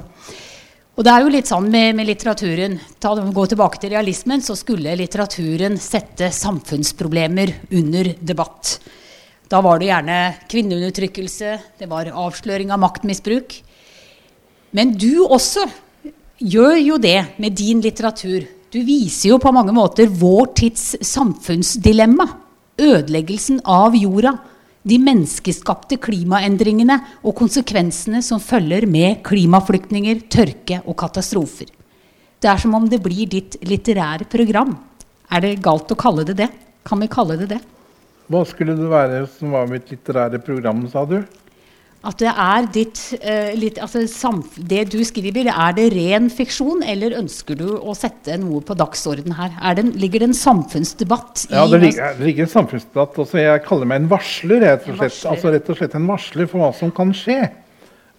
[0.97, 2.79] Og det er jo litt sånn med, med litteraturen.
[2.99, 8.79] Ta, gå tilbake til realismen, så skulle litteraturen sette samfunnsproblemer under debatt.
[9.51, 13.57] Da var det gjerne kvinneundertrykkelse, det var avsløring av maktmisbruk.
[14.71, 15.65] Men du også
[16.39, 18.45] gjør jo det med din litteratur.
[18.71, 22.29] Du viser jo på mange måter vår tids samfunnsdilemma.
[22.79, 24.37] Ødeleggelsen av jorda.
[24.87, 26.95] De menneskeskapte klimaendringene
[27.27, 31.67] og konsekvensene som følger med klimaflyktninger, tørke og katastrofer.
[32.41, 34.71] Det er som om det blir ditt litterære program.
[35.29, 36.49] Er det galt å kalle det det?
[36.87, 37.61] Kan vi kalle det det?
[38.29, 41.21] Hva skulle det være som var mitt litterære program, sa du?
[42.01, 44.01] At det er ditt uh, litt, altså,
[44.57, 49.35] Det du skriver, er det ren fiksjon, eller ønsker du å sette noe på dagsorden
[49.37, 49.53] her?
[49.61, 53.19] Er det, en- ligger det en samfunnsdebatt i Ja, det ligger, det ligger en samfunnsdebatt.
[53.21, 54.65] Altså, jeg kaller meg en varsler.
[54.65, 57.37] Rett og, slett, altså, rett og slett en varsler for hva som kan skje.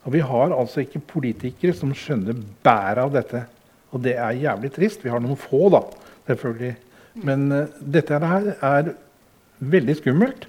[0.08, 3.46] Og vi har altså ikke politikere som skjønner bæret av dette.
[3.92, 5.04] Og det er jævlig trist.
[5.04, 5.84] Vi har noen få, da,
[6.30, 6.76] selvfølgelig.
[7.28, 8.94] Men uh, dette her er
[9.62, 10.48] veldig skummelt.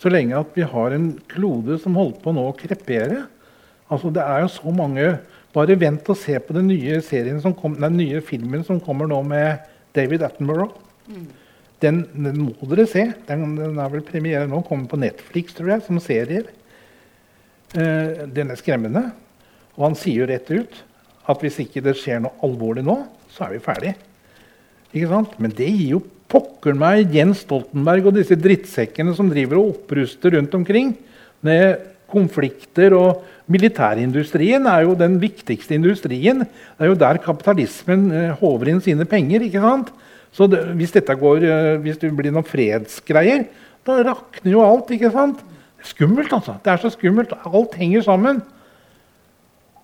[0.00, 3.22] Så lenge at vi har en klode som holder på nå å krepere.
[3.88, 5.14] Altså, det er jo så mange
[5.54, 6.96] Bare vent og se på den nye,
[7.38, 10.72] som kom, den nye filmen som kommer nå med David Attenborough.
[11.78, 13.04] Den, den må dere se.
[13.28, 14.64] Den, den er vel premiere nå.
[14.66, 16.48] Kommer på Netflix, tror jeg, som serier.
[17.70, 19.04] Uh, den er skremmende.
[19.76, 20.82] Og han sier jo rett ut
[21.28, 22.98] at hvis ikke det skjer noe alvorlig nå,
[23.32, 23.94] så er vi ferdig.
[24.94, 25.38] Ikke sant?
[25.42, 26.02] Men det gir jo
[26.34, 30.94] pokker meg Jens Stoltenberg og disse drittsekkene som driver og oppruster rundt omkring
[31.44, 32.96] med konflikter.
[32.96, 36.44] Og militærindustrien er jo den viktigste industrien.
[36.44, 39.44] Det er jo der kapitalismen eh, håver inn sine penger.
[39.46, 39.92] ikke sant?
[40.34, 43.46] Så det, hvis, dette går, eh, hvis det blir noen fredsgreier,
[43.86, 44.90] da rakner jo alt.
[44.94, 45.44] ikke sant?
[45.44, 46.58] Det er skummelt, altså.
[46.64, 47.36] Det er så skummelt.
[47.44, 48.42] Alt henger sammen.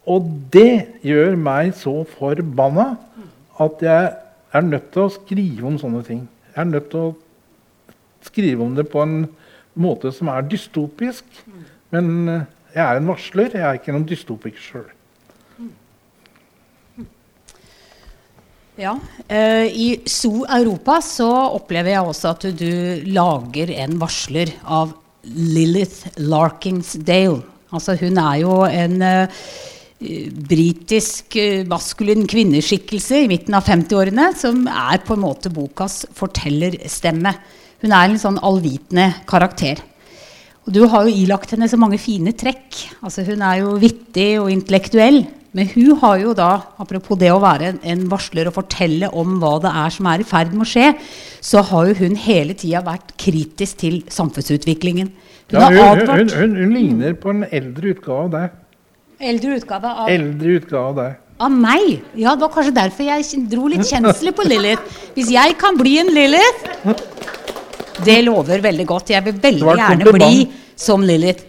[0.09, 2.95] Og det gjør meg så forbanna
[3.61, 4.13] at jeg
[4.57, 6.23] er nødt til å skrive om sånne ting.
[6.55, 7.17] Jeg er nødt til å
[8.25, 9.19] skrive om det på en
[9.81, 11.27] måte som er dystopisk.
[11.95, 13.53] Men eh, jeg er en varsler.
[13.55, 14.89] Jeg er ikke noen dystopiker sjøl.
[18.81, 18.95] Ja.
[19.29, 24.95] eh, I Zoo Europa så opplever jeg også at du, du lager en varsler av
[25.25, 27.43] Lilith Larkinsdale.
[27.71, 29.43] Altså hun er jo en uh,
[30.01, 37.35] britisk eh, maskulin kvinneskikkelse i midten av 50-årene som er på en måte bokas fortellerstemme.
[37.85, 39.83] Hun er en sånn allvitende karakter.
[40.65, 42.79] Og du har jo ilagt henne så mange fine trekk.
[43.05, 45.23] Altså Hun er jo vittig og intellektuell.
[45.57, 49.57] Men hun har jo da, apropos det å være en, varsler og fortelle om hva
[49.65, 50.93] det er som er i ferd med å skje,
[51.43, 55.11] så har jo hun hele tida vært kritisk til samfunnsutviklingen.
[55.51, 58.61] Hun Ja, har hun, hun, hun, hun ligner på en eldre utgave av deg.
[59.21, 61.19] Eldre utgave av, Eldre utgave av deg.
[61.41, 62.01] av meg?
[62.17, 64.99] Ja, det var kanskje derfor jeg dro litt kjensler på Lilith.
[65.17, 66.95] Hvis jeg kan bli en Lilith
[68.05, 69.11] Det lover veldig godt.
[69.13, 70.45] Jeg vil veldig gjerne bli
[70.77, 71.45] som Lilith.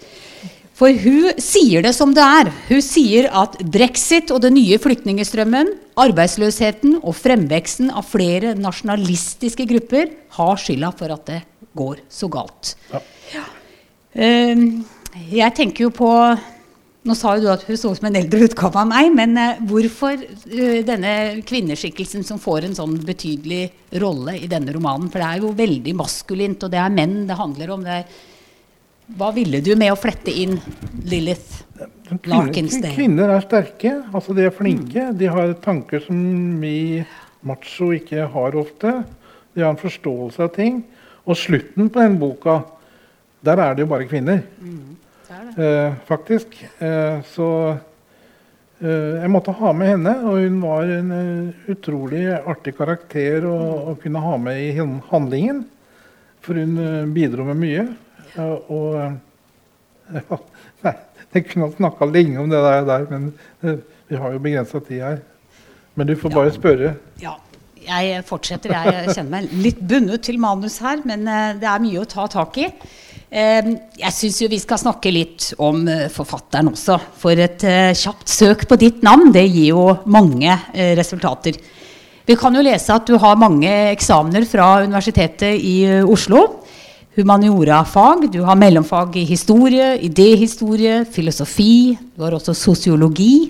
[0.76, 2.50] For hun sier det som det er.
[2.68, 5.70] Hun sier at brexit og den nye flyktningestrømmen,
[6.02, 11.42] arbeidsløsheten og fremveksten av flere nasjonalistiske grupper har skylda for at det
[11.78, 12.74] går så galt.
[12.92, 13.46] Ja.
[14.12, 14.66] Eh,
[15.32, 16.10] jeg tenker jo på
[17.02, 19.34] Nå sa jo du at hun så ut som en eldre utgave av meg, men
[19.42, 21.14] eh, hvorfor eh, denne
[21.50, 23.72] kvinneskikkelsen som får en sånn betydelig
[24.04, 25.08] rolle i denne romanen?
[25.10, 27.88] For det er jo veldig maskulint, og det er menn det handler om.
[27.88, 28.22] Det er,
[29.18, 30.54] hva ville du med å flette inn
[31.10, 31.64] Lilith?
[32.12, 32.94] Kvinner, Larkinsdale.
[32.94, 33.96] kvinner er sterke.
[34.12, 35.10] altså De er flinke.
[35.18, 36.18] De har tanker som
[36.62, 37.02] vi
[37.48, 38.98] macho ikke har ofte.
[39.56, 40.84] De har en forståelse av ting.
[41.26, 42.60] Og slutten på den boka,
[43.42, 44.44] der er det jo bare kvinner.
[45.32, 46.70] Eh, faktisk.
[46.80, 47.78] Eh, så
[48.80, 53.58] eh, jeg måtte ha med henne, og hun var en eh, utrolig artig karakter å,
[53.91, 54.72] å kunne ha med i
[55.12, 55.63] handlingen.
[56.44, 57.86] For hun eh, bidro med mye.
[58.41, 59.13] Og eh,
[60.20, 60.41] ja,
[60.88, 60.98] nei,
[61.32, 63.30] Jeg kunne ha snakka lenge om det der, der men
[64.10, 65.22] vi har jo begrensa tid her.
[65.96, 66.89] Men du får bare spørre.
[67.22, 67.38] Ja,
[67.86, 68.74] jeg fortsetter.
[68.76, 72.60] Jeg kjenner meg litt bundet til manus her, men det er mye å ta tak
[72.60, 72.67] i.
[73.32, 76.98] Eh, jeg syns jo vi skal snakke litt om eh, forfatteren også.
[77.22, 81.56] For et eh, kjapt søk på ditt navn, det gir jo mange eh, resultater.
[82.28, 86.44] Vi kan jo lese at du har mange eksamener fra Universitetet i Oslo.
[87.15, 88.28] Humaniora-fag.
[88.32, 91.98] Du har mellomfag i historie, idéhistorie, filosofi.
[92.15, 93.50] Du har også sosiologi.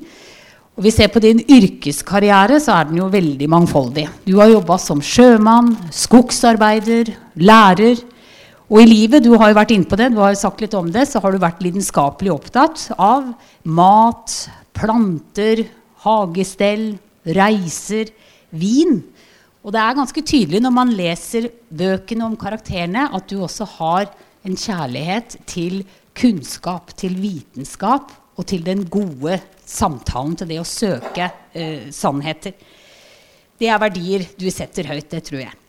[0.78, 4.08] Og vi ser på din yrkeskarriere, så er den jo veldig mangfoldig.
[4.26, 8.02] Du har jobba som sjømann, skogsarbeider, lærer.
[8.72, 10.76] Og i livet, du har jo vært inne på det, du har jo sagt litt
[10.80, 13.34] om det, så har du vært lidenskapelig opptatt av
[13.68, 14.36] mat,
[14.72, 15.66] planter,
[16.06, 16.94] hagestell,
[17.36, 18.14] reiser,
[18.56, 19.02] vin.
[19.60, 24.08] Og det er ganske tydelig når man leser bøkene om karakterene, at du også har
[24.48, 25.82] en kjærlighet til
[26.16, 29.36] kunnskap, til vitenskap og til den gode
[29.68, 32.56] samtalen, til det å søke eh, sannheter.
[33.60, 35.61] Det er verdier du setter høyt, det tror jeg.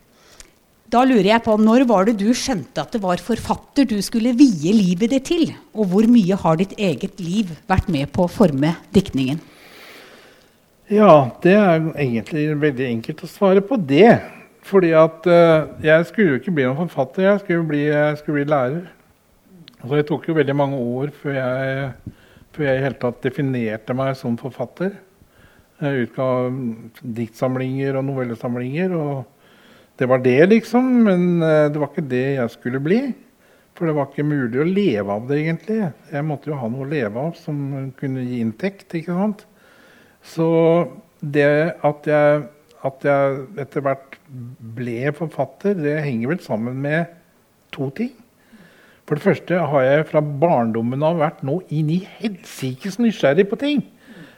[0.92, 4.34] Da lurer jeg på, Når var det du skjønte at det var forfatter du skulle
[4.36, 5.46] vie livet ditt til?
[5.72, 9.40] Og hvor mye har ditt eget liv vært med på å forme diktningen?
[10.92, 14.20] Ja, det er egentlig veldig enkelt å svare på det.
[14.68, 18.42] Fordi at uh, jeg skulle jo ikke bli noen forfatter, jeg skulle bli, jeg skulle
[18.42, 18.84] bli lærer.
[19.80, 21.88] Så det tok jo veldig mange år før jeg,
[22.52, 24.92] før jeg i hele tatt definerte meg som forfatter.
[25.82, 26.28] Jeg utga
[27.16, 29.41] diktsamlinger og novellesamlinger, og
[30.00, 30.88] det var det, liksom.
[31.06, 33.02] Men eh, det var ikke det jeg skulle bli.
[33.76, 35.78] For det var ikke mulig å leve av det, egentlig.
[36.12, 38.88] Jeg måtte jo ha noe å leve av som kunne gi inntekt.
[38.98, 39.46] ikke sant?
[40.22, 40.48] Så
[41.22, 41.48] det
[41.86, 42.42] at jeg,
[42.86, 44.18] at jeg etter hvert
[44.76, 47.14] ble forfatter, det henger vel sammen med
[47.74, 48.12] to ting.
[49.08, 53.58] For det første har jeg fra barndommen av vært nå inn i helsikes nysgjerrig på
[53.60, 53.82] ting.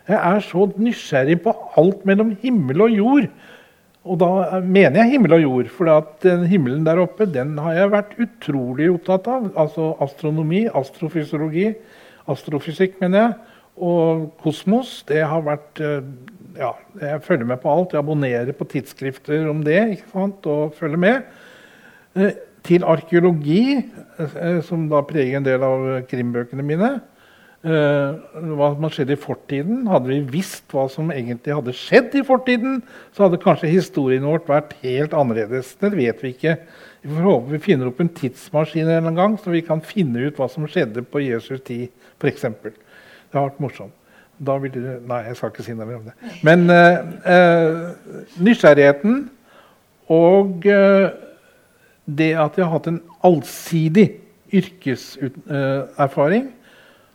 [0.09, 3.29] Jeg er så nysgjerrig på alt mellom himmel og jord.
[4.05, 5.89] Og da mener jeg himmel og jord, for
[6.23, 9.47] den himmelen der oppe den har jeg vært utrolig opptatt av.
[9.57, 11.71] Altså astronomi, astrofysiologi,
[12.29, 13.37] astrofysikk, mener jeg.
[13.75, 16.01] Og kosmos, det har vært eh,
[16.55, 16.69] Ja,
[17.01, 17.97] jeg følger med på alt.
[17.97, 20.47] Jeg abonnerer på tidsskrifter om det ikke sant?
[20.47, 21.25] og følger med.
[22.15, 23.81] Eh, Til arkeologi,
[24.21, 26.93] eh, som da preger en del av krimbøkene mine.
[27.65, 28.17] Eh,
[28.53, 29.87] hva som har skjedd i fortiden.
[29.89, 32.83] Hadde vi visst hva som egentlig hadde skjedd i fortiden,
[33.17, 35.71] så hadde kanskje historien vår vært helt annerledes.
[35.81, 36.59] Det vet vi ikke.
[37.01, 40.37] Vi får håpe vi finner opp en tidsmaskin en gang, så vi kan finne ut
[40.37, 41.89] hva som skjedde på Jesus tid,
[42.21, 42.45] f.eks.
[42.45, 43.97] Det har vært morsomt.
[44.45, 46.33] Da vil dere, nei, jeg skal ikke si noe mer om det.
[46.45, 49.23] Men uh, uh, nysgjerrigheten
[50.13, 51.07] og uh,
[52.05, 54.11] det at jeg har hatt en allsidig
[54.53, 56.51] yrkeserfaring,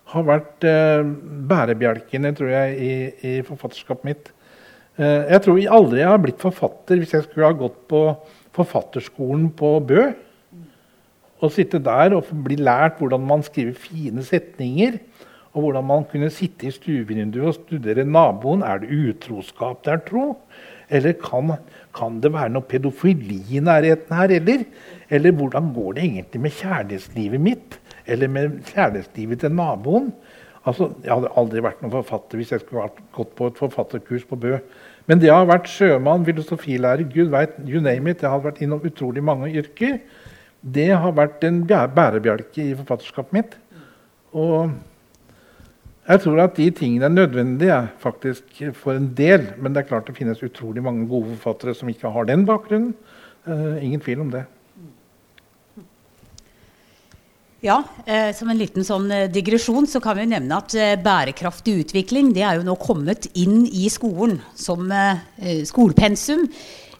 [0.09, 1.05] har vært eh,
[1.49, 2.93] bærebjelkene tror jeg, i,
[3.29, 4.31] i forfatterskapet mitt.
[4.99, 8.03] Eh, jeg tror aldri jeg har blitt forfatter hvis jeg skulle ha gått på
[8.57, 10.09] forfatterskolen på Bø.
[11.39, 14.99] Og sitte der og bli lært hvordan man skriver fine setninger.
[15.55, 18.61] Og hvordan man kunne sitte i stuevinduet og studere naboen.
[18.61, 20.35] Er det utroskap der, tro?
[20.89, 21.55] Eller kan,
[21.95, 24.35] kan det være noe pedofili i nærheten her?
[24.35, 24.65] Eller?
[25.09, 27.78] eller hvordan går det egentlig med kjærlighetslivet mitt?
[28.09, 30.11] Eller med kjærlighetslivet til naboen?
[30.67, 34.39] Altså, Jeg hadde aldri vært noen forfatter hvis jeg skulle gått på et forfatterkurs på
[34.39, 34.57] Bø.
[35.09, 38.59] Men det å ha vært sjømann, filosofilærer, gud veit, you name it, jeg har vært
[38.61, 39.97] innom utrolig mange yrker.
[40.61, 43.57] Det har vært en bærebjelke i forfatterskapet mitt.
[44.35, 44.75] Og
[46.09, 49.43] Jeg tror at de tingene er nødvendige faktisk for en del.
[49.61, 52.95] Men det er klart det finnes utrolig mange gode forfattere som ikke har den bakgrunnen.
[53.45, 54.43] Uh, ingen tvil om det.
[57.61, 61.73] Ja, eh, Som en liten sånn eh, digresjon så kan vi nevne at eh, bærekraftig
[61.83, 66.47] utvikling det er jo nå kommet inn i skolen som eh, eh skolepensum.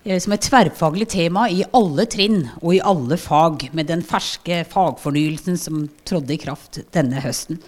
[0.04, 4.66] Eh, som et tverrfaglig tema i alle trinn og i alle fag, med den ferske
[4.68, 7.60] fagfornyelsen som trådde i kraft denne høsten.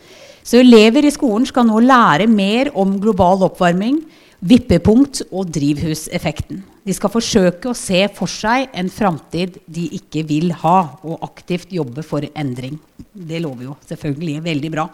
[0.43, 4.01] Så elever i skolen skal nå lære mer om global oppvarming,
[4.41, 6.61] vippepunkt og drivhuseffekten.
[6.81, 11.73] De skal forsøke å se for seg en framtid de ikke vil ha, og aktivt
[11.73, 12.79] jobbe for endring.
[13.13, 14.87] Det lover jo selvfølgelig veldig bra.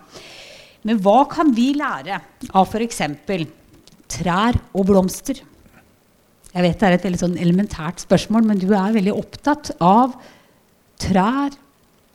[0.88, 2.20] Men hva kan vi lære
[2.52, 3.02] av f.eks.
[4.18, 5.40] trær og blomster?
[6.52, 10.16] Jeg vet det er et veldig sånn elementært spørsmål, men du er veldig opptatt av
[11.00, 11.56] trær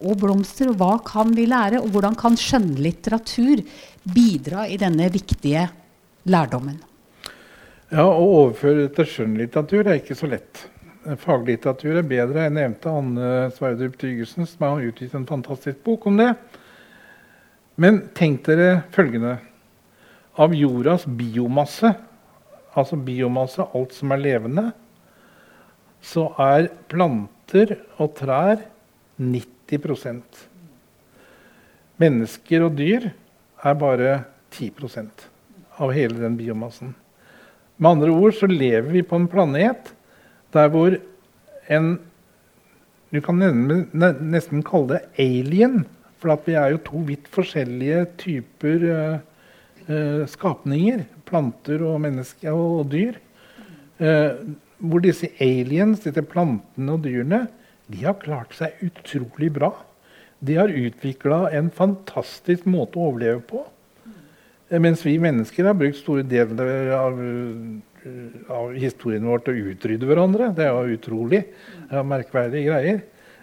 [0.03, 0.68] og blomster.
[0.72, 3.64] Og hva kan vi lære, og hvordan kan skjønnlitteratur
[4.12, 5.68] bidra i denne viktige
[6.28, 6.80] lærdommen?
[7.93, 10.62] Ja, Å overføre det til skjønnlitteratur er ikke så lett.
[11.20, 12.47] Faglitteratur er bedre.
[12.47, 16.30] Jeg nevnte Anne Sverdrup Tygesen, som har utgitt en fantastisk bok om det.
[17.76, 19.34] Men tenk dere følgende.
[20.40, 21.90] Av jordas biomasse,
[22.72, 24.64] altså biomasse, alt som er levende,
[26.01, 28.64] så er planter og trær
[29.20, 30.40] 90%
[32.01, 34.16] Mennesker og dyr er bare
[34.57, 35.28] 10%
[35.76, 36.97] av hele den biomassen.
[37.83, 39.91] Med andre ord så lever vi på en planet
[40.55, 40.95] der hvor
[41.72, 41.99] en
[43.12, 45.83] Du kan nesten kalle det alien.
[46.16, 49.18] For vi er jo to vidt forskjellige typer uh,
[49.91, 51.03] uh, skapninger.
[51.28, 53.18] Planter og mennesker og, dyr.
[54.01, 57.43] Uh, hvor disse aliens, disse plantene og dyrene,
[57.93, 59.74] de har klart seg utrolig bra.
[60.41, 63.66] De har utvikla en fantastisk måte å overleve på.
[64.73, 69.73] Eh, mens vi mennesker har brukt store deler av, eh, av historien vår til å
[69.75, 70.53] utrydde hverandre.
[70.57, 71.43] Det er jo utrolig
[71.91, 73.03] ja, merkverdige greier.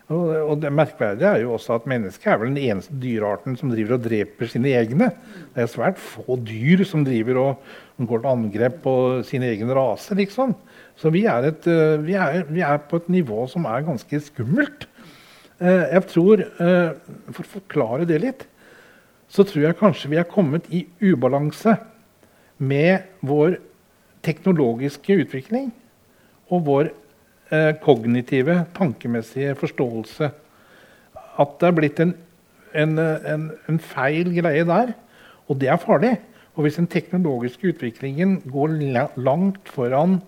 [0.09, 3.69] Og, og, det merkverdige er jo også at mennesket er vel den eneste dyrearten som
[3.69, 5.11] driver og dreper sine egne.
[5.53, 8.95] Det er svært få dyr som driver og går til angrep på
[9.29, 10.17] sin egen rase.
[10.17, 10.55] liksom.
[10.97, 14.23] Så vi er, et, eh, vi, er, vi er, på et nivå som er ganske
[14.31, 14.89] skummelt.
[15.59, 16.39] Jeg tror,
[17.35, 18.45] For å forklare det litt
[19.29, 21.75] så tror jeg kanskje vi er kommet i ubalanse
[22.57, 23.59] med vår
[24.25, 25.69] teknologiske utvikling
[26.49, 26.89] og vår
[27.53, 30.31] eh, kognitive, tankemessige forståelse.
[31.39, 32.15] At det er blitt en,
[32.73, 34.95] en, en, en, feil greie der.
[35.47, 36.17] Og det er farlig.
[36.57, 38.73] Og hvis den teknologiske utviklingen går
[39.15, 40.19] langt foran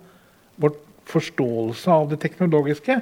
[0.62, 0.78] vår
[1.10, 3.00] forståelse av det teknologiske,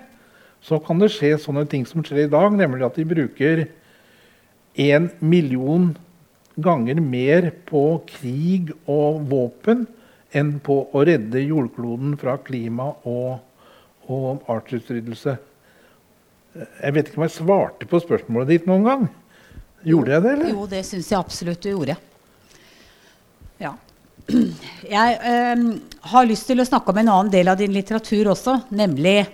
[0.60, 3.68] så kan det skje sånne ting som skjer i dag, nemlig at de bruker
[4.74, 5.90] en million
[6.60, 9.86] ganger mer på krig og våpen
[10.36, 13.40] enn på å redde jordkloden fra klima og,
[14.10, 15.36] og artsutryddelse.
[16.54, 19.04] Jeg vet ikke om jeg svarte på spørsmålet ditt noen gang.
[19.86, 20.52] Gjorde jeg det, eller?
[20.52, 21.96] Jo, det syns jeg absolutt du gjorde.
[23.60, 23.74] Ja.
[24.30, 25.62] Jeg øh,
[26.12, 29.24] har lyst til å snakke om en annen del av din litteratur også, nemlig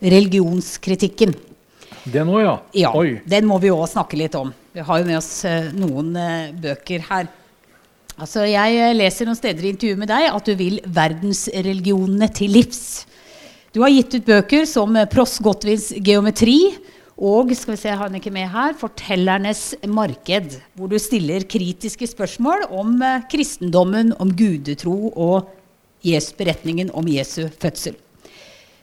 [0.00, 1.34] religionskritikken.
[2.06, 2.54] Den nå, ja.
[2.76, 2.92] ja.
[2.94, 3.18] Oi.
[3.26, 4.52] Den må vi òg snakke litt om.
[4.76, 7.26] Vi har jo med oss uh, noen uh, bøker her.
[8.16, 12.54] Altså, jeg uh, leser noen steder i intervjuet med deg at du vil verdensreligionene til
[12.54, 12.84] livs.
[13.74, 16.60] Du har gitt ut bøker som Pross Gottwins geometri
[17.16, 22.04] og skal vi se, har han ikke med her, 'Fortellernes marked', hvor du stiller kritiske
[22.12, 23.00] spørsmål om
[23.32, 25.48] kristendommen, om gudetro og
[26.36, 27.96] beretningen om Jesu fødsel.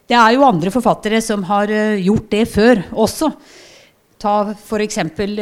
[0.04, 3.30] Det er jo andre forfattere som har uh, gjort det før også.
[4.20, 4.97] Ta f.eks.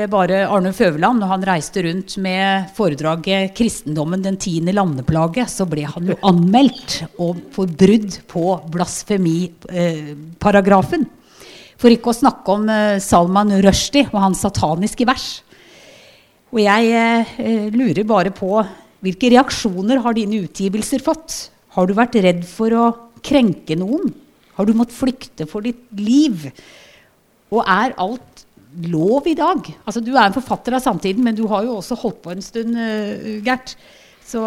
[0.10, 1.20] bare Arne Føveland.
[1.22, 7.04] Når han reiste rundt med foredraget 'Kristendommen den tiende landeplage', så ble han jo anmeldt
[7.54, 11.06] for brudd på blasfemiparagrafen.
[11.78, 12.70] For ikke å snakke om
[13.02, 15.42] Salman Rushdie og hans sataniske vers.
[16.54, 16.84] Og jeg
[17.74, 18.66] lurer bare på
[19.02, 21.50] hvilke reaksjoner har dine utgivelser fått?
[21.74, 22.94] Har du vært redd for å
[23.26, 24.14] krenke noen?
[24.58, 26.50] Har du måttet flykte for ditt liv?
[27.52, 28.46] Og er alt
[28.88, 29.68] lov i dag?
[29.86, 32.44] Altså, du er en forfatter av samtiden, men du har jo også holdt på en
[32.46, 33.76] stund, uh, Gert.
[34.24, 34.44] Så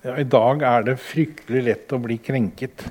[0.00, 2.86] ja, I dag er det fryktelig lett å bli krenket.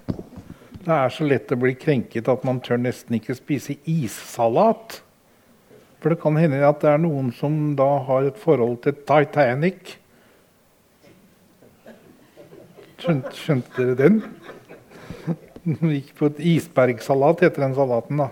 [0.79, 4.99] Det er så lett å bli krenket at man tør nesten ikke spise issalat.
[5.99, 9.97] For det kan hende at det er noen som da har et forhold til Titanic.
[12.99, 14.21] Skjønte, skjønte dere den?
[15.95, 18.23] Gikk på et isbergsalat, heter den salaten.
[18.23, 18.29] da.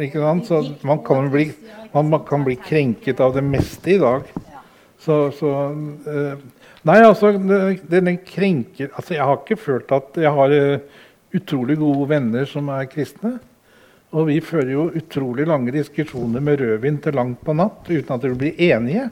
[0.00, 0.48] Ikke sant?
[0.48, 1.50] Så man kan, bli,
[1.92, 4.28] man kan bli krenket av det meste i dag.
[5.04, 5.54] Så, så
[6.08, 6.44] eh,
[6.84, 11.02] Nei, altså den krenker altså, Jeg har ikke følt at jeg har eh,
[11.34, 13.38] utrolig gode venner som er kristne.
[14.14, 18.26] Og vi fører jo utrolig lange diskusjoner med rødvin til langt på natt uten at
[18.28, 19.08] vi blir enige.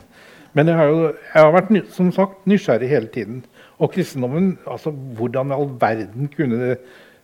[0.52, 3.40] Men jeg har jo jeg har vært som sagt, nysgjerrig hele tiden.
[3.78, 6.76] Og kristendommen altså Hvordan i all verden kunne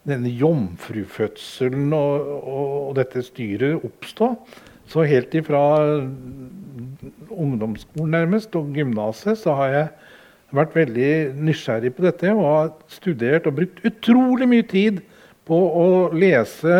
[0.08, 4.32] denne jomfrufødselen og, og, og dette styret oppstå?
[4.88, 5.62] Så helt ifra
[7.28, 9.88] ungdomsskolen nærmest og gymnaset så har jeg
[10.56, 15.02] vært veldig nysgjerrig på dette og har studert og brukt utrolig mye tid
[15.48, 15.86] på å
[16.16, 16.78] lese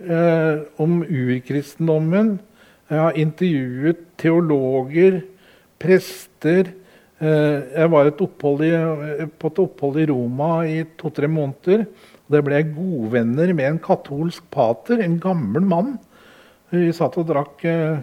[0.00, 2.38] eh, om urkristendommen.
[2.88, 5.20] Jeg har intervjuet teologer,
[5.80, 6.72] prester.
[7.22, 8.70] Eh, jeg var et i,
[9.38, 11.86] på et opphold i Roma i to-tre måneder.
[12.26, 15.98] og Der ble jeg godvenner med en katolsk pater, en gammel mann.
[16.70, 18.02] Vi satt og drakk eh,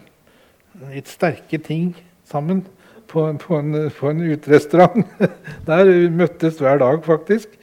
[0.93, 1.91] litt sterke ting
[2.24, 2.64] sammen
[3.12, 5.03] på, på en, på en uterestaurant.
[5.68, 7.59] Der vi møttes hver dag, faktisk.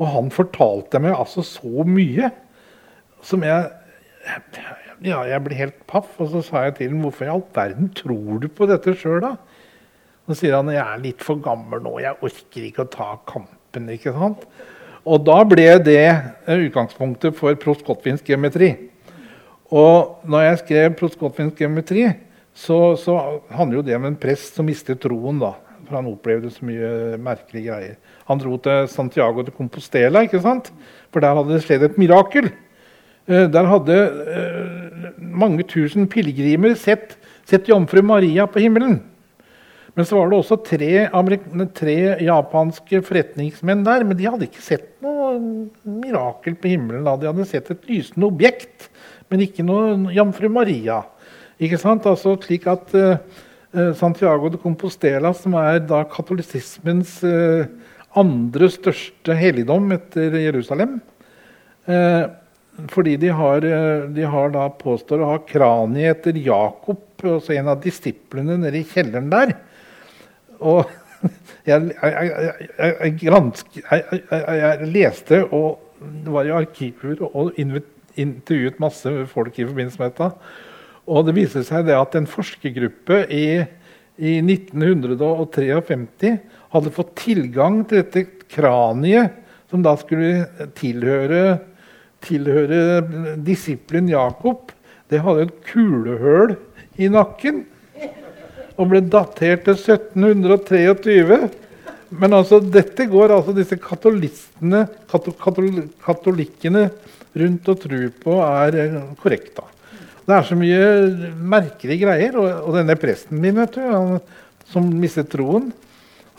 [0.00, 2.30] Og han fortalte meg altså så mye
[3.24, 3.68] som jeg
[5.00, 6.12] Ja, jeg ble helt paff.
[6.20, 9.22] Og så sa jeg til ham hvorfor i all verden tror du på dette sjøl,
[9.24, 9.38] da?
[10.30, 13.88] Så sier han jeg er litt for gammel nå, jeg orker ikke å ta kampen.
[13.90, 14.44] ikke sant?
[15.02, 16.04] Og da ble det
[16.46, 18.68] utgangspunktet for prost gottfinsk geometri.
[19.74, 22.04] Og når jeg skrev prost gottfinsk geometri,
[22.54, 23.16] så, så
[23.50, 25.42] handler jo det om en prest som mistet troen.
[25.42, 25.56] da,
[25.88, 27.98] For han opplevde så mye merkelige greier.
[28.30, 30.70] Han dro til Santiago de Compostela, ikke sant?
[31.10, 32.52] for der hadde det skjedd et mirakel.
[33.26, 33.98] Eh, Der hadde
[34.30, 39.00] eh, mange tusen pilegrimer sett, sett jomfru Maria på himmelen.
[39.96, 40.92] Men så var det også tre,
[41.76, 44.06] tre japanske forretningsmenn der.
[44.06, 45.34] Men de hadde ikke sett noe
[45.82, 47.06] mirakel på himmelen.
[47.06, 47.16] Da.
[47.18, 48.90] De hadde sett et lysende objekt,
[49.30, 51.02] men ikke noe jomfru Maria.
[51.60, 52.06] Ikke sant?
[52.08, 53.16] Altså slik at eh,
[53.98, 57.68] Santiago de Compostela, som er da katolisismens uh,
[58.18, 60.96] andre største helligdom etter Jerusalem
[61.86, 62.24] eh,
[62.90, 63.62] Fordi de har,
[64.10, 68.88] de har da påstår å ha kraniet etter Jakob, altså en av disiplene nede i
[68.88, 69.52] kjelleren der.
[70.60, 70.90] Og
[71.68, 75.80] jeg, jeg, jeg, jeg, jeg, gransk, jeg, jeg, jeg leste og
[76.32, 80.30] var i arkiver og intervjuet masse folk i forbindelse med dette.
[81.10, 83.60] Og det viser seg det at en forskergruppe i,
[84.20, 86.34] i 1953
[86.70, 89.36] hadde fått tilgang til dette kraniet,
[89.70, 90.46] som da skulle
[90.78, 91.60] tilhøre,
[92.24, 94.72] tilhøre disippelen Jakob.
[95.10, 96.56] Det hadde et kulehull
[97.00, 97.64] i nakken
[98.80, 101.40] og ble datert til 1723.
[102.20, 106.88] Men altså, dette går altså disse katolistene, kato, katol, katolikkene
[107.38, 109.60] rundt og tror på er eh, korrekt.
[109.60, 109.68] da.
[110.26, 110.80] Det er så mye
[111.52, 112.38] merkelige greier.
[112.40, 114.18] Og, og denne presten min, vet du, han,
[114.72, 115.70] som mistet troen,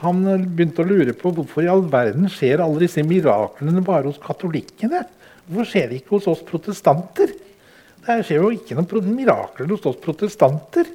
[0.01, 4.19] han begynte å lure på hvorfor i all verden skjer alle disse miraklene bare hos
[4.21, 5.05] katolikkene.
[5.45, 7.31] Hvorfor skjer det ikke hos oss protestanter?
[8.01, 10.89] Det skjer jo ikke noen mirakler hos oss protestanter.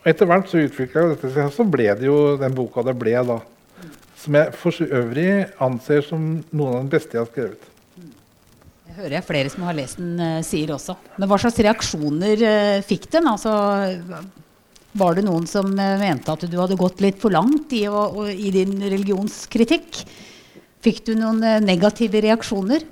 [0.00, 3.40] Og etter hvert så utvikla dette så ble det jo den boka det ble, da.
[4.20, 5.30] Som jeg for øvrig
[5.60, 6.22] anser som
[6.52, 7.66] noen av de beste jeg har skrevet.
[8.90, 10.96] Det hører jeg flere som har lest den, eh, sier også.
[11.16, 13.28] Men hva slags reaksjoner eh, fikk den?
[13.28, 13.52] Altså,
[15.00, 18.26] var det noen som eh, mente at du hadde gått litt for langt i, å,
[18.28, 20.02] i din religionskritikk?
[20.80, 22.88] Fikk du noen negative reaksjoner?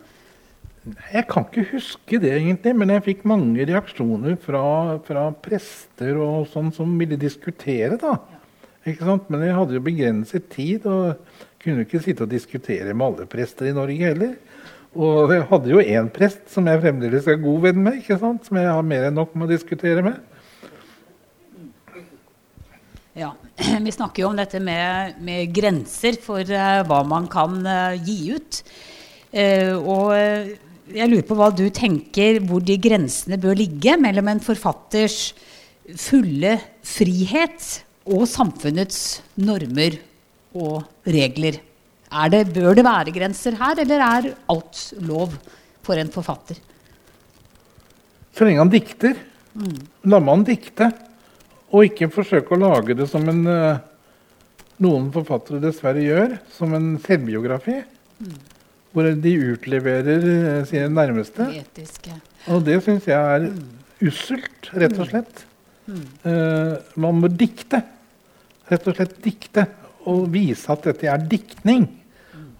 [1.12, 4.62] Jeg kan ikke huske det, egentlig, men jeg fikk mange reaksjoner fra,
[5.04, 7.98] fra prester og sånn som ville diskutere.
[8.00, 8.16] da.
[8.84, 11.18] Men jeg hadde jo begrenset tid og
[11.60, 14.36] kunne ikke sitte og diskutere med alle prester i Norge heller.
[14.96, 18.70] Og jeg hadde jo én prest som jeg fremdeles er god venn med, som jeg
[18.70, 20.16] har mer enn nok med å diskutere med.
[23.18, 23.34] Ja,
[23.86, 28.32] Vi snakker jo om dette med, med grenser for uh, hva man kan uh, gi
[28.38, 28.62] ut.
[29.34, 30.58] Uh, og
[30.94, 35.32] jeg lurer på hva du tenker hvor de grensene bør ligge mellom en forfatters
[35.98, 37.68] fulle frihet
[38.08, 39.98] og samfunnets normer
[40.56, 41.60] og regler.
[42.08, 45.34] Er det, bør det være grenser her, eller er alt lov
[45.84, 46.56] for en forfatter?
[48.32, 49.18] Så lenge han dikter,
[50.08, 50.88] la man dikte.
[51.68, 53.80] Og ikke forsøke å lage det som en eh,
[54.80, 57.80] noen forfattere dessverre gjør, som en selvbiografi.
[58.98, 61.46] Hvor de utleverer eh, sine nærmeste.
[61.60, 62.16] Etiske.
[62.50, 63.46] Og det syns jeg er
[64.08, 65.44] usselt, rett og slett.
[66.26, 67.84] Eh, man må dikte.
[68.68, 69.68] Rett og slett dikte.
[70.10, 71.86] Og vise at dette er diktning.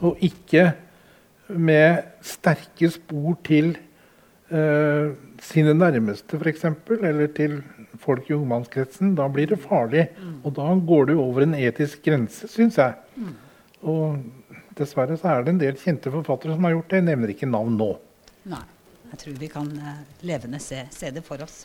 [0.04, 0.70] Og ikke
[1.48, 3.72] med sterke spor til
[4.52, 6.66] uh, sine nærmeste, f.eks.,
[7.00, 7.56] eller til
[7.98, 10.06] folk i ungmannskretsen, da blir det farlig.
[10.44, 12.94] Og da går du over en etisk grense, syns jeg.
[13.80, 14.20] Og
[14.80, 17.00] dessverre så er det en del kjente forfattere som har gjort det.
[17.00, 17.92] Jeg nevner ikke navn nå.
[18.50, 18.64] Nei.
[19.08, 21.62] Jeg tror vi kan eh, levende se, se det for oss.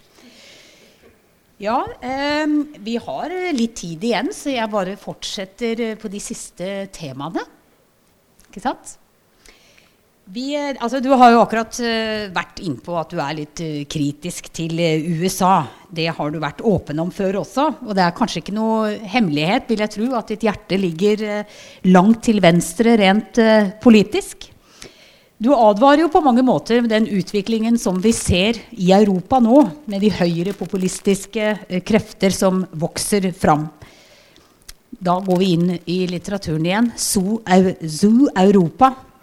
[1.61, 2.47] Ja, eh,
[2.79, 7.43] vi har litt tid igjen, så jeg bare fortsetter eh, på de siste temaene.
[8.47, 8.95] Ikke sant?
[10.33, 13.83] Vi, eh, altså, du har jo akkurat uh, vært innpå at du er litt uh,
[13.85, 14.79] kritisk til
[15.19, 15.59] USA.
[15.93, 17.67] Det har du vært åpen om før også.
[17.85, 21.21] Og det er kanskje ikke noe hemmelighet, vil jeg tro, at ditt hjerte ligger
[21.91, 23.37] langt til venstre rent
[23.83, 24.49] politisk.
[25.37, 30.01] Du advarer jo på mange måter den utviklingen som vi ser i Europa nå, med
[30.01, 33.67] de høyrepopulistiske krefter som vokser fram.
[34.97, 36.93] Da går vi inn i litteraturen igjen.
[36.97, 37.43] Zoo,
[37.85, 38.31] Zoo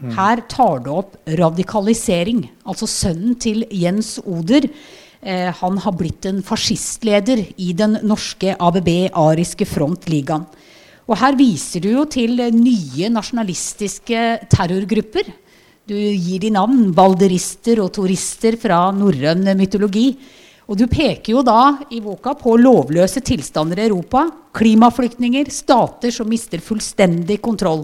[0.00, 2.46] Europa her tar du opp radikalisering.
[2.64, 4.68] Altså sønnen til Jens Oder.
[5.20, 10.46] Eh, han har blitt en fascistleder i den norske ABB-ariske frontligaen.
[11.10, 15.26] Og her viser du jo til nye nasjonalistiske terrorgrupper.
[15.90, 16.92] Du gir de navn.
[16.94, 20.14] Balderister og turister fra norrøn mytologi.
[20.70, 24.28] Og du peker jo da i boka på lovløse tilstander i Europa.
[24.54, 27.82] Klimaflyktninger, stater som mister fullstendig kontroll.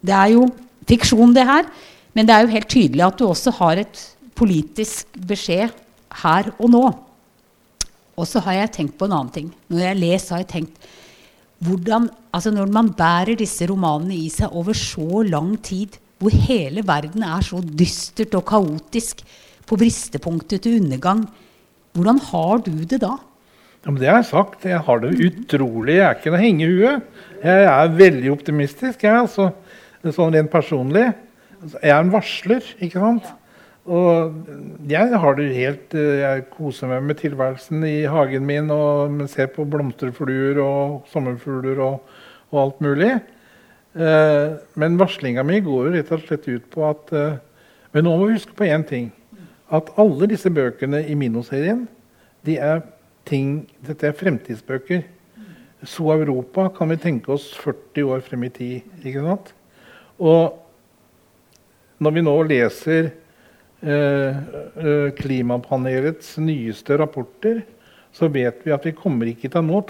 [0.00, 0.46] Det er jo
[0.88, 1.68] fiksjon, det her.
[2.16, 4.02] Men det er jo helt tydelig at du også har et
[4.38, 5.74] politisk beskjed
[6.22, 6.84] her og nå.
[8.20, 9.52] Og så har jeg tenkt på en annen ting.
[9.70, 10.90] Når jeg leser, har jeg tenkt
[11.60, 16.80] hvordan, altså Når man bærer disse romanene i seg over så lang tid, hvor hele
[16.88, 19.20] verden er så dystert og kaotisk,
[19.70, 21.20] på bristepunktet til undergang,
[21.94, 23.12] hvordan har du det da?
[23.84, 24.64] Ja, men det har jeg sagt.
[24.66, 25.94] Jeg har det utrolig.
[25.94, 26.94] Jeg er ikke noe hengehue.
[27.44, 29.04] Jeg er veldig optimistisk.
[29.06, 29.50] Jeg, altså
[30.08, 31.10] sånn rent personlig.
[31.60, 33.28] Jeg er en varsler, ikke sant?
[33.90, 34.34] Og
[34.90, 39.48] jeg har det helt eh, Jeg koser meg med tilværelsen i hagen min og ser
[39.54, 42.02] på blomsterfluer og sommerfugler og,
[42.50, 43.14] og, alt mulig.
[43.96, 47.38] Eh, men varslinga mi går jo rett og slett ut på at eh,
[47.90, 49.10] Men nå må vi huske på én ting.
[49.70, 51.88] At alle disse bøkene i Minoserien,
[52.46, 52.84] de er
[53.26, 55.02] ting Dette er fremtidsbøker.
[55.82, 58.80] Så Europa kan vi tenke oss 40 år frem i tid.
[59.02, 59.54] ikke sant?
[60.20, 67.62] Og når vi nå leser eh, eh, klimapanelets nyeste rapporter,
[68.12, 69.82] så vet vi at vi kommer ikke til å nå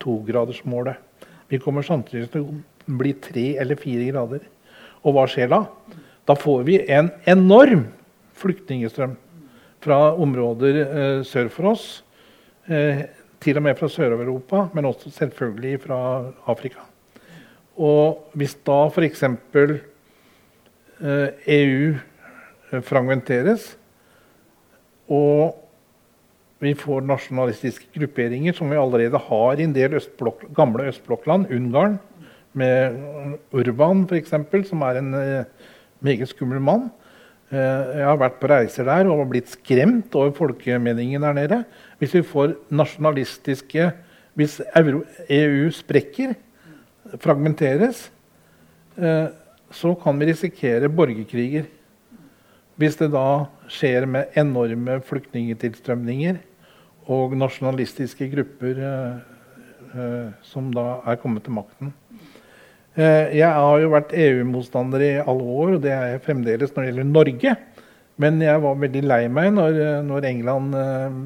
[0.00, 0.96] togradersmålet.
[1.50, 4.46] Vi kommer samtidig til å bli tre eller fire grader.
[5.04, 5.64] Og hva skjer da?
[6.24, 7.86] Da får vi en enorm
[8.40, 9.18] flyktningstrøm
[9.84, 11.86] fra områder eh, sør for oss.
[12.66, 13.04] Eh,
[13.44, 15.98] til og med fra Sør-Europa, men også selvfølgelig fra
[16.48, 16.86] Afrika.
[17.74, 19.24] Og hvis da f.eks.
[21.04, 23.72] Eh, EU eh, fragmenteres,
[25.10, 25.58] og
[26.62, 31.98] vi får nasjonalistiske grupperinger, som vi allerede har i en del østblokk, gamle østblokkland, Ungarn,
[32.54, 32.94] med
[33.52, 34.36] Urban f.eks.,
[34.70, 35.66] som er en eh,
[36.04, 36.92] meget skummel mann.
[37.54, 41.58] Jeg har vært på reiser der og blitt skremt over folkemeningen der nede.
[42.00, 43.92] Hvis vi får nasjonalistiske
[44.34, 44.56] Hvis
[45.30, 46.32] EU sprekker,
[47.20, 48.10] fragmenteres,
[48.96, 49.26] eh,
[49.70, 51.66] så kan vi risikere borgerkriger.
[52.76, 56.40] Hvis det da skjer med enorme flyktningtilstrømninger
[57.14, 59.20] og nasjonalistiske grupper eh,
[59.94, 61.94] eh, som da er kommet til makten.
[62.94, 66.90] Jeg har jo vært EU-motstander i alle år, og det er jeg fremdeles når det
[66.92, 67.54] gjelder Norge.
[68.22, 70.76] Men jeg var veldig lei meg når, når England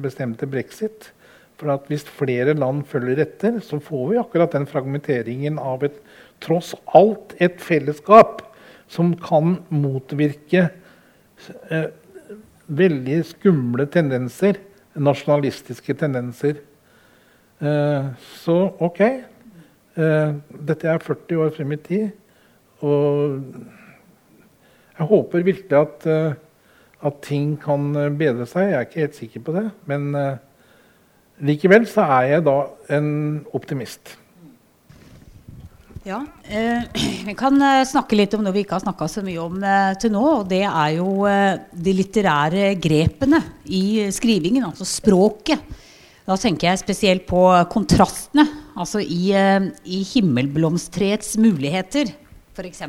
[0.01, 1.11] bestemte brexit.
[1.59, 5.97] For at hvis flere land følger etter, så får vi akkurat den fragmenteringen av et
[6.43, 8.45] tross alt et fellesskap
[8.89, 10.69] som kan motvirke
[11.67, 11.89] eh,
[12.69, 14.61] veldig skumle tendenser,
[14.95, 16.61] nasjonalistiske tendenser.
[17.59, 19.03] Eh, så OK.
[19.03, 20.33] Eh,
[20.71, 22.09] dette er 40 år frem i tid.
[22.79, 23.41] Og
[24.95, 26.37] jeg håper virkelig at, eh,
[27.03, 28.71] at ting kan bedre seg.
[28.71, 29.71] Jeg er ikke helt sikker på det.
[29.85, 30.37] men eh,
[31.45, 32.55] Likevel så er jeg da
[32.95, 33.11] en
[33.55, 34.17] optimist.
[36.07, 36.83] Ja, eh,
[37.27, 39.91] Vi kan eh, snakke litt om noe vi ikke har snakka så mye om eh,
[39.99, 40.23] til nå.
[40.39, 45.77] og Det er jo de litterære grepene i skrivingen, altså språket.
[46.29, 48.45] Da tenker jeg spesielt på kontrastene.
[48.79, 52.11] Altså i, i himmelblomstreets muligheter,
[52.55, 52.83] f.eks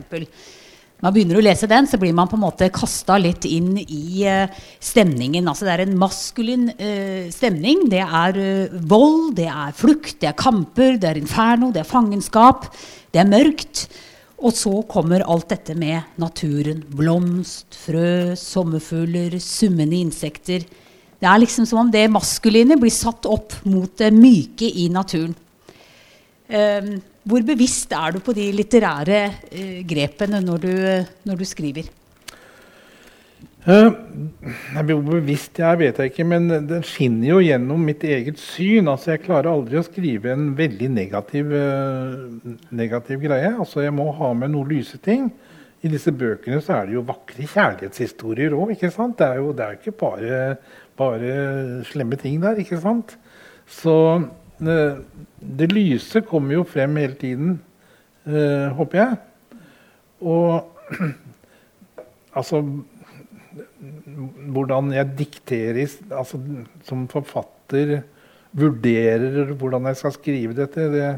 [1.00, 4.26] man begynner å lese den, så blir man på en måte kasta litt inn i
[4.28, 5.48] uh, stemningen.
[5.48, 7.86] Altså det er en maskulin uh, stemning.
[7.92, 11.88] Det er uh, vold, det er flukt, det er kamper, det er inferno, det er
[11.88, 12.68] fangenskap.
[13.10, 13.86] Det er mørkt.
[14.40, 16.80] Og så kommer alt dette med naturen.
[16.96, 20.64] Blomst, frø, sommerfugler, summende insekter.
[21.20, 25.34] Det er liksom som om det maskuline blir satt opp mot det myke i naturen.
[26.50, 26.96] Um,
[27.28, 30.74] hvor bevisst er du på de litterære uh, grepene når du,
[31.28, 31.90] når du skriver?
[33.60, 33.92] Uh,
[34.88, 38.88] hvor bevisst jeg vet jeg ikke, men den skinner jo gjennom mitt eget syn.
[38.88, 43.52] Altså, jeg klarer aldri å skrive en veldig negativ, uh, negativ greie.
[43.52, 45.28] Altså, jeg må ha med noen lyse ting.
[45.80, 48.74] I disse bøkene så er det jo vakre kjærlighetshistorier òg.
[48.76, 48.90] Det,
[49.24, 50.40] er jo, det er ikke bare,
[50.96, 51.36] bare,
[51.88, 52.60] slemme ting der.
[52.60, 53.16] ikke sant?
[53.70, 53.94] Så
[54.60, 57.54] det lyse kommer jo frem hele tiden,
[58.76, 59.16] håper jeg.
[60.20, 60.68] Og
[62.38, 62.60] altså
[64.54, 65.80] hvordan jeg dikterer
[66.12, 66.38] altså,
[66.86, 68.00] som forfatter
[68.56, 71.10] vurderer hvordan jeg skal skrive dette, det,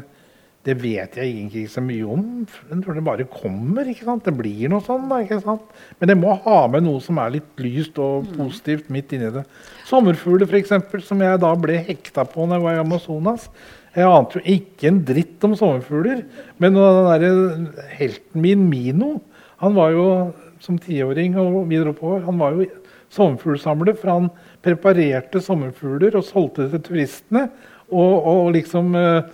[0.63, 2.23] det, vet jeg egentlig ikke så mye om.
[2.69, 3.87] Jeg tror det bare kommer.
[3.91, 4.23] ikke sant?
[4.23, 5.09] Det blir noe sånn.
[5.11, 5.65] da, ikke sant?
[5.99, 8.37] Men jeg må ha med noe som er litt lyst og mm.
[8.37, 9.43] positivt midt inni det.
[9.89, 10.71] Sommerfugler, f.eks.,
[11.03, 13.49] som jeg da ble hekta på når jeg var i Amazonas.
[13.93, 16.23] Jeg ante jo ikke en dritt om sommerfugler.
[16.63, 19.17] Men den der helten min, Mino,
[19.61, 20.07] han var jo
[20.63, 22.23] som tiåring og videre oppover.
[22.25, 22.71] Han var jo
[23.13, 24.31] sommerfuglsamler, for han
[24.63, 27.47] preparerte sommerfugler og solgte det til turistene.
[27.93, 29.27] Og, og liksom uh,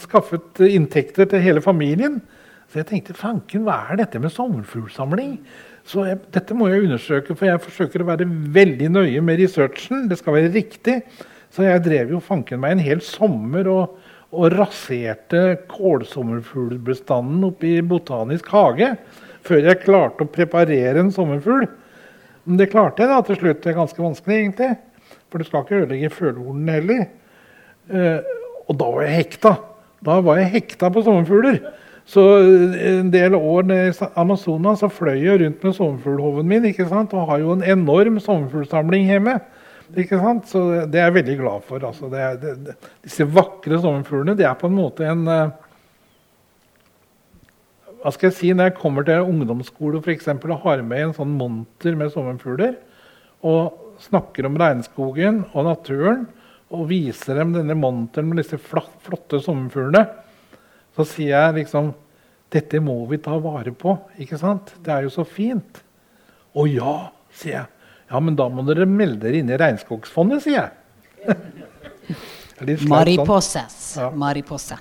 [0.00, 2.20] skaffet inntekter til hele familien.
[2.72, 5.34] Så jeg tenkte fanken, hva er dette med sommerfuglsamling?
[5.84, 10.06] Så jeg, dette må jeg undersøke, for jeg forsøker å være veldig nøye med researchen.
[10.08, 11.02] Det skal være riktig.
[11.52, 13.98] Så jeg drev jo fanken meg en hel sommer og,
[14.32, 18.94] og raserte kålsommerfuglbestanden oppe i Botanisk hage
[19.44, 21.66] før jeg klarte å preparere en sommerfugl.
[22.46, 23.60] Men det klarte jeg da til slutt.
[23.60, 24.70] Det er ganske vanskelig, egentlig.
[25.28, 27.02] For du skal ikke ødelegge følehornene heller.
[28.62, 29.56] Eh, og da var jeg hekta.
[30.02, 31.60] Da var jeg hekta på sommerfugler.
[32.08, 33.80] Så eh, en del år i
[34.18, 37.14] Amazonas så fløy jeg rundt med sommerfuglhoven min ikke sant?
[37.14, 39.38] og har jo en enorm sommerfuglsamling hjemme.
[39.98, 40.48] Ikke sant?
[40.48, 41.84] Så det er jeg veldig glad for.
[41.84, 45.52] Altså, det er, det, disse vakre sommerfuglene det er på en måte en uh,
[48.02, 51.14] hva skal jeg si, Når jeg kommer til ungdomsskole for eksempel, og har med en
[51.14, 52.74] sånn monter med sommerfugler,
[53.46, 56.24] og snakker om regnskogen og naturen,
[56.72, 60.06] og viser dem denne monteren med disse flotte sommerfuglene,
[60.96, 61.92] så sier jeg liksom
[62.52, 63.94] Dette må vi ta vare på.
[64.20, 64.74] ikke sant?
[64.84, 65.78] Det er jo så fint.
[66.52, 66.96] Å ja,
[67.32, 67.86] sier jeg.
[68.12, 71.38] Ja, men da må dere melde dere inn i Regnskogsfondet, sier jeg.
[72.92, 73.72] Mariposas.
[73.94, 74.02] Sånn.
[74.04, 74.10] Ja.
[74.20, 74.76] Mariposa.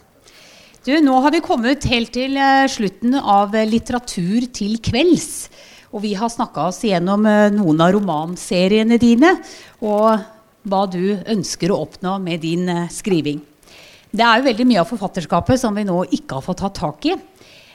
[0.84, 5.48] Du, nå har vi kommet helt til uh, slutten av uh, Litteratur til kvelds.
[5.96, 9.36] Og vi har snakka oss gjennom uh, noen av romanseriene dine
[9.80, 10.20] og
[10.68, 13.42] hva du ønsker å oppnå med din skriving.
[14.12, 17.08] Det er jo veldig mye av forfatterskapet som vi nå ikke har fått tatt tak
[17.08, 17.16] i.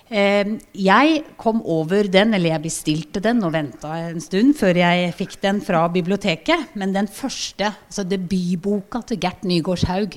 [0.06, 5.14] Ehm, jeg kom over den, eller jeg bestilte den og venta en stund før jeg
[5.18, 6.76] fikk den fra biblioteket.
[6.78, 10.14] Men den første, altså debutboka til Gert Nygaardshaug,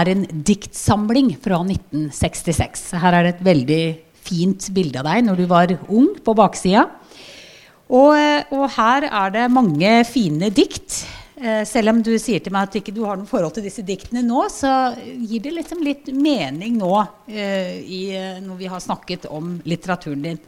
[0.00, 2.90] er en diktsamling fra 1966.
[2.98, 3.84] Her er det et veldig
[4.28, 6.88] fint bilde av deg når du var ung, på baksida.
[7.88, 8.18] Og,
[8.52, 11.04] og her er det mange fine dikt.
[11.38, 13.84] Eh, selv om du sier til meg at ikke du har noe forhold til disse
[13.86, 16.94] diktene nå, så gir det liksom litt mening nå
[17.30, 18.00] eh, i,
[18.42, 20.40] når vi har snakket om litteraturen din.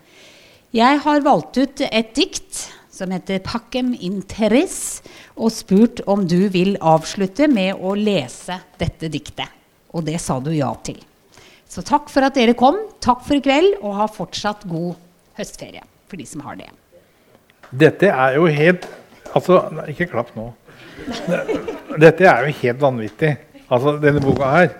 [0.74, 5.00] Jeg har valgt ut et dikt som heter 'Pacem Interes',
[5.38, 9.48] og spurt om du vil avslutte med å lese dette diktet.
[9.94, 10.98] Og det sa du ja til.
[11.70, 12.76] Så takk for at dere kom.
[13.00, 14.98] Takk for i kveld, og ha fortsatt god
[15.38, 16.68] høstferie for de som har det.
[17.70, 18.88] Dette er jo helt
[19.30, 19.60] Altså,
[19.90, 20.48] ikke klapp nå.
[22.00, 23.34] Dette er jo helt vanvittig.
[23.70, 24.72] Altså, denne boka her,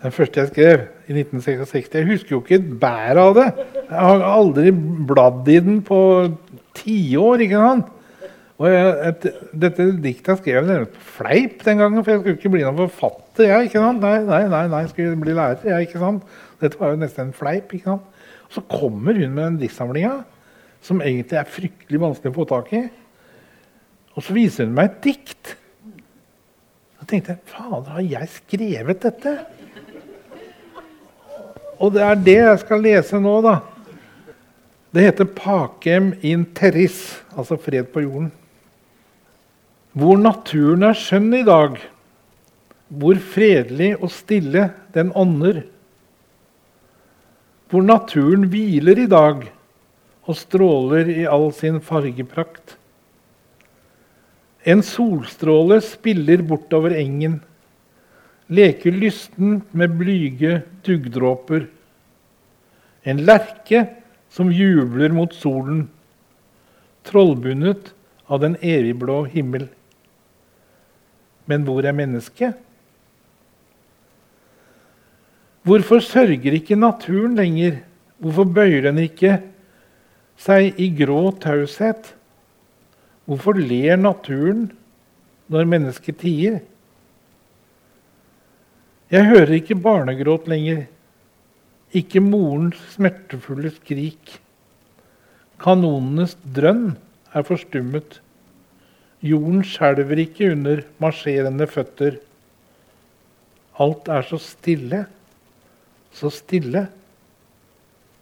[0.00, 3.48] den første jeg skrev i 1966 Jeg husker jo ikke et bær av det.
[3.90, 4.70] Jeg har aldri
[5.10, 5.98] bladd i den på
[6.78, 7.44] tiår.
[7.44, 7.90] ikke sant?
[8.60, 9.26] Og jeg, et,
[9.56, 12.80] dette diktet skrev jeg nærmest på fleip den gangen, for jeg skulle ikke bli noen
[12.82, 13.46] forfatter.
[13.48, 14.04] jeg, ikke sant?
[14.04, 15.64] Nei, nei, nei, nei, jeg skulle bli lærer.
[15.64, 16.34] jeg, ikke sant?
[16.60, 17.72] Dette var jo nesten en fleip.
[17.72, 18.26] ikke sant?
[18.46, 20.18] Og så kommer hun med den diktsamlinga,
[20.84, 22.82] som egentlig er fryktelig vanskelig å få tak i.
[24.16, 25.54] Og så viser hun meg et dikt.
[27.00, 29.34] Da tenkte jeg Fader, har jeg skrevet dette?
[31.80, 33.60] Og det er det jeg skal lese nå, da.
[34.90, 38.32] Det heter 'Pakem in terris', altså fred på jorden.
[39.92, 41.78] Hvor naturen er skjønn i dag,
[42.90, 45.62] hvor fredelig og stille den ånder.
[47.70, 49.46] Hvor naturen hviler i dag
[50.26, 52.79] og stråler i all sin fargeprakt.
[54.64, 57.38] En solstråle spiller bortover engen,
[58.52, 61.64] leker lysten med blyge duggdråper.
[63.08, 63.86] En lerke
[64.28, 65.86] som jubler mot solen,
[67.08, 67.94] trollbundet
[68.28, 69.70] av den evigblå himmel.
[71.48, 72.58] Men hvor er mennesket?
[75.64, 77.80] Hvorfor sørger ikke naturen lenger?
[78.20, 79.38] Hvorfor bøyer den ikke
[80.40, 82.12] seg i grå taushet?
[83.30, 84.64] Hvorfor ler naturen
[85.54, 86.56] når mennesket tier?
[89.10, 90.88] Jeg hører ikke barnegråt lenger,
[91.94, 94.32] ikke morens smertefulle skrik.
[95.62, 96.96] Kanonenes drønn
[97.30, 98.18] er forstummet.
[99.22, 102.16] Jorden skjelver ikke under marsjerende føtter.
[103.78, 105.04] Alt er så stille,
[106.18, 106.88] så stille.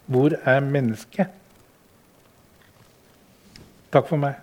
[0.04, 1.32] Hvor er mennesket?
[3.88, 4.36] Takk for meg.